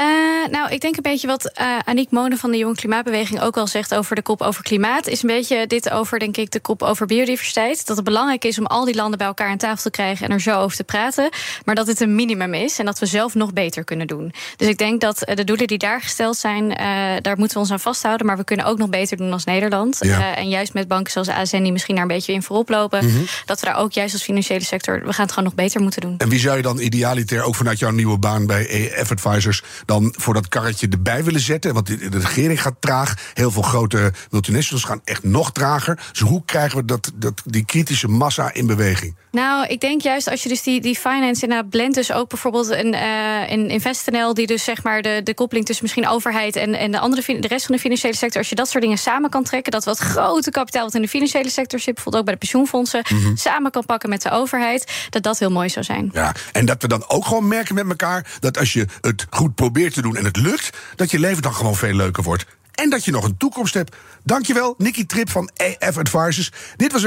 Uh, 0.00 0.06
nou, 0.50 0.70
ik 0.70 0.80
denk 0.80 0.96
een 0.96 1.02
beetje 1.02 1.26
wat 1.26 1.50
uh, 1.60 1.78
Aniek 1.84 2.10
Monen 2.10 2.38
van 2.38 2.50
de 2.50 2.56
Jonge 2.56 2.74
Klimaatbeweging 2.74 3.40
ook 3.40 3.56
al 3.56 3.66
zegt 3.66 3.94
over 3.94 4.16
de 4.16 4.22
kop 4.22 4.42
over 4.42 4.62
klimaat. 4.62 5.06
Is 5.06 5.22
een 5.22 5.28
beetje 5.28 5.66
dit 5.66 5.90
over, 5.90 6.18
denk 6.18 6.36
ik, 6.36 6.50
de 6.50 6.60
kop 6.60 6.82
over 6.82 7.06
biodiversiteit. 7.06 7.86
Dat 7.86 7.96
het 7.96 8.04
belangrijk 8.04 8.44
is 8.44 8.58
om 8.58 8.66
al 8.66 8.84
die 8.84 8.94
landen 8.94 9.18
bij 9.18 9.26
elkaar 9.26 9.48
aan 9.48 9.56
tafel 9.56 9.82
te 9.82 9.90
krijgen 9.90 10.26
en 10.26 10.32
er 10.32 10.40
zo 10.40 10.60
over 10.60 10.76
te 10.76 10.84
praten. 10.84 11.28
Maar 11.64 11.74
dat 11.74 11.86
het 11.86 12.00
een 12.00 12.14
minimum 12.14 12.54
is 12.54 12.78
en 12.78 12.84
dat 12.84 12.98
we 12.98 13.06
zelf 13.06 13.34
nog 13.34 13.52
beter 13.52 13.84
kunnen 13.84 14.06
doen. 14.06 14.32
Dus 14.56 14.68
ik 14.68 14.78
denk 14.78 15.00
dat 15.00 15.18
de 15.34 15.44
doelen 15.44 15.66
die 15.66 15.78
daar 15.78 16.00
gesteld 16.00 16.36
zijn, 16.36 16.64
uh, 16.64 16.76
daar 17.22 17.36
moeten 17.36 17.56
we 17.56 17.62
ons 17.62 17.70
aan 17.70 17.80
vasthouden. 17.80 18.26
Maar 18.26 18.36
we 18.36 18.44
kunnen 18.44 18.66
ook 18.66 18.78
nog 18.78 18.88
beter 18.88 19.16
doen 19.16 19.32
als 19.32 19.44
Nederland. 19.44 19.98
Ja. 20.00 20.36
en 20.36 20.48
juist 20.48 20.74
met 20.74 20.88
banken 20.88 21.12
zoals 21.12 21.28
ASN, 21.28 21.62
die 21.62 21.72
misschien 21.72 21.94
daar 21.94 22.04
een 22.04 22.10
beetje 22.10 22.32
in 22.32 22.42
voorop 22.42 22.68
lopen. 22.68 23.04
Mm 23.04 23.10
-hmm. 23.10 23.26
Dat 23.44 23.60
we 23.60 23.66
daar 23.66 23.76
ook 23.76 23.92
juist 23.92 24.12
als 24.12 24.22
financiële 24.22 24.64
sector, 24.64 25.02
we 25.04 25.12
gaan 25.12 25.24
het 25.24 25.32
gewoon 25.32 25.48
nog 25.48 25.54
beter 25.54 25.80
moeten 25.80 26.00
doen. 26.00 26.14
En 26.18 26.28
wie 26.28 26.38
zou 26.38 26.56
je 26.56 26.62
dan 26.62 26.78
idealiter 26.78 27.42
ook 27.42 27.54
vanuit 27.54 27.78
jouw 27.78 27.90
nieuwe 27.90 28.18
baan 28.18 28.46
bij 28.46 28.66
EF 28.68 29.10
Advisors 29.10 29.62
dan 29.86 30.14
voor 30.16 30.34
dat 30.34 30.48
karretje 30.48 30.88
erbij 30.88 31.24
willen 31.24 31.40
zetten? 31.40 31.74
Want 31.74 31.86
de 31.86 32.18
regering 32.18 32.62
gaat 32.62 32.74
traag. 32.80 33.14
Heel 33.34 33.50
veel 33.50 33.62
grote 33.62 34.12
multinationals 34.30 34.84
gaan 34.84 35.00
echt 35.04 35.22
nog 35.24 35.52
trager. 35.52 35.98
Dus 36.10 36.20
hoe 36.20 36.42
krijgen 36.44 36.78
we 36.78 36.84
dat, 36.84 37.12
dat, 37.14 37.42
die 37.44 37.64
kritische 37.64 38.08
massa 38.08 38.52
in 38.52 38.66
beweging? 38.66 39.16
Nou, 39.30 39.66
ik 39.66 39.80
denk 39.80 40.00
juist 40.00 40.30
als 40.30 40.42
je 40.42 40.48
dus 40.48 40.62
die, 40.62 40.80
die 40.80 40.96
finance 40.96 41.42
inderdaad 41.42 41.70
blendt, 41.70 41.94
dus 41.94 42.12
ook 42.12 42.28
bijvoorbeeld 42.28 42.70
een, 42.70 42.94
uh, 42.94 43.50
een 43.50 43.70
InvestNL, 43.70 44.34
die 44.34 44.46
dus 44.46 44.64
zeg 44.64 44.82
maar 44.82 45.02
de, 45.02 45.20
de 45.24 45.34
koppeling 45.34 45.66
tussen 45.66 45.84
misschien 45.84 46.08
overheid 46.08 46.56
en, 46.56 46.74
en 46.74 46.90
de, 46.90 46.98
andere, 46.98 47.40
de 47.40 47.48
rest 47.48 47.66
van 47.66 47.74
de 47.74 47.80
financiële 47.80 48.14
sector, 48.16 48.38
als 48.38 48.48
je 48.48 48.54
dat 48.54 48.68
soort 48.68 48.82
dingen 48.82 48.98
samen 48.98 49.30
kan 49.30 49.44
trekken, 49.44 49.72
dat 49.72 49.84
wat 49.84 49.98
grote 49.98 50.50
kapitaal 50.50 50.84
wat 50.84 50.94
in 50.94 51.02
de 51.02 51.08
financiële 51.08 51.50
sector 51.50 51.78
zit, 51.78 51.94
bijvoorbeeld 51.94 52.16
ook 52.16 52.24
bij 52.24 52.34
de 52.34 52.40
pensioenfondsen, 52.40 53.04
mm 53.08 53.22
-hmm. 53.22 53.36
samen 53.36 53.70
kan 53.70 53.84
pakken 53.84 54.08
met 54.08 54.22
de 54.22 54.30
overheid, 54.30 55.06
dat 55.10 55.22
dat 55.22 55.38
heel 55.38 55.50
mooi 55.50 55.68
zou 55.68 55.84
zijn. 55.84 56.10
Ja, 56.12 56.34
en 56.52 56.66
dat 56.66 56.82
we 56.82 56.88
dan 56.88 57.04
ook 57.08 57.26
gewoon 57.26 57.48
merken 57.48 57.74
met 57.74 57.88
elkaar 57.88 58.36
dat 58.40 58.58
als 58.58 58.72
je 58.72 58.86
het 59.00 59.26
goed 59.30 59.54
probeert 59.54 59.75
te 59.84 60.02
doen 60.02 60.16
en 60.16 60.24
het 60.24 60.36
lukt, 60.36 60.76
dat 60.94 61.10
je 61.10 61.18
leven 61.18 61.42
dan 61.42 61.54
gewoon 61.54 61.76
veel 61.76 61.94
leuker 61.94 62.22
wordt. 62.22 62.46
En 62.74 62.90
dat 62.90 63.04
je 63.04 63.10
nog 63.10 63.24
een 63.24 63.36
toekomst 63.36 63.74
hebt. 63.74 63.96
Dankjewel, 64.24 64.74
Nicky 64.78 65.06
Trip 65.06 65.30
van 65.30 65.50
EF 65.54 65.98
Advisors. 65.98 66.52
Dit 66.76 66.92
was 66.92 67.06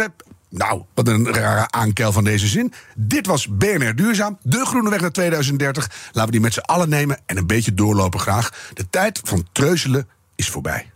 nou, 0.50 0.82
wat 0.94 1.08
een 1.08 1.34
rare 1.34 1.72
aankel 1.72 2.12
van 2.12 2.24
deze 2.24 2.48
zin. 2.48 2.74
Dit 2.96 3.26
was 3.26 3.48
BNR 3.48 3.96
Duurzaam, 3.96 4.38
de 4.42 4.66
groene 4.66 4.90
weg 4.90 5.02
naar 5.02 5.12
2030. 5.12 5.90
Laten 6.06 6.26
we 6.26 6.32
die 6.32 6.42
met 6.42 6.54
z'n 6.54 6.60
allen 6.60 6.90
nemen 6.90 7.20
en 7.26 7.38
een 7.38 7.48
beetje 7.48 7.74
doorlopen 7.74 8.20
graag. 8.20 8.50
De 8.74 8.90
tijd 8.90 9.22
van 9.24 9.48
treuzelen 9.52 10.08
is 10.36 10.50
voorbij. 10.50 10.92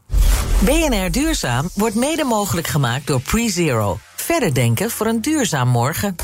BNR 0.60 1.12
Duurzaam 1.12 1.70
wordt 1.74 1.96
mede 1.96 2.24
mogelijk 2.24 2.68
gemaakt 2.68 3.08
door 3.08 3.22
PreZero. 3.22 4.00
Verder 4.16 4.54
denken 4.54 4.92
voor 4.92 5.06
een 5.06 5.22
duurzaam 5.22 5.68
morgen. 5.68 6.16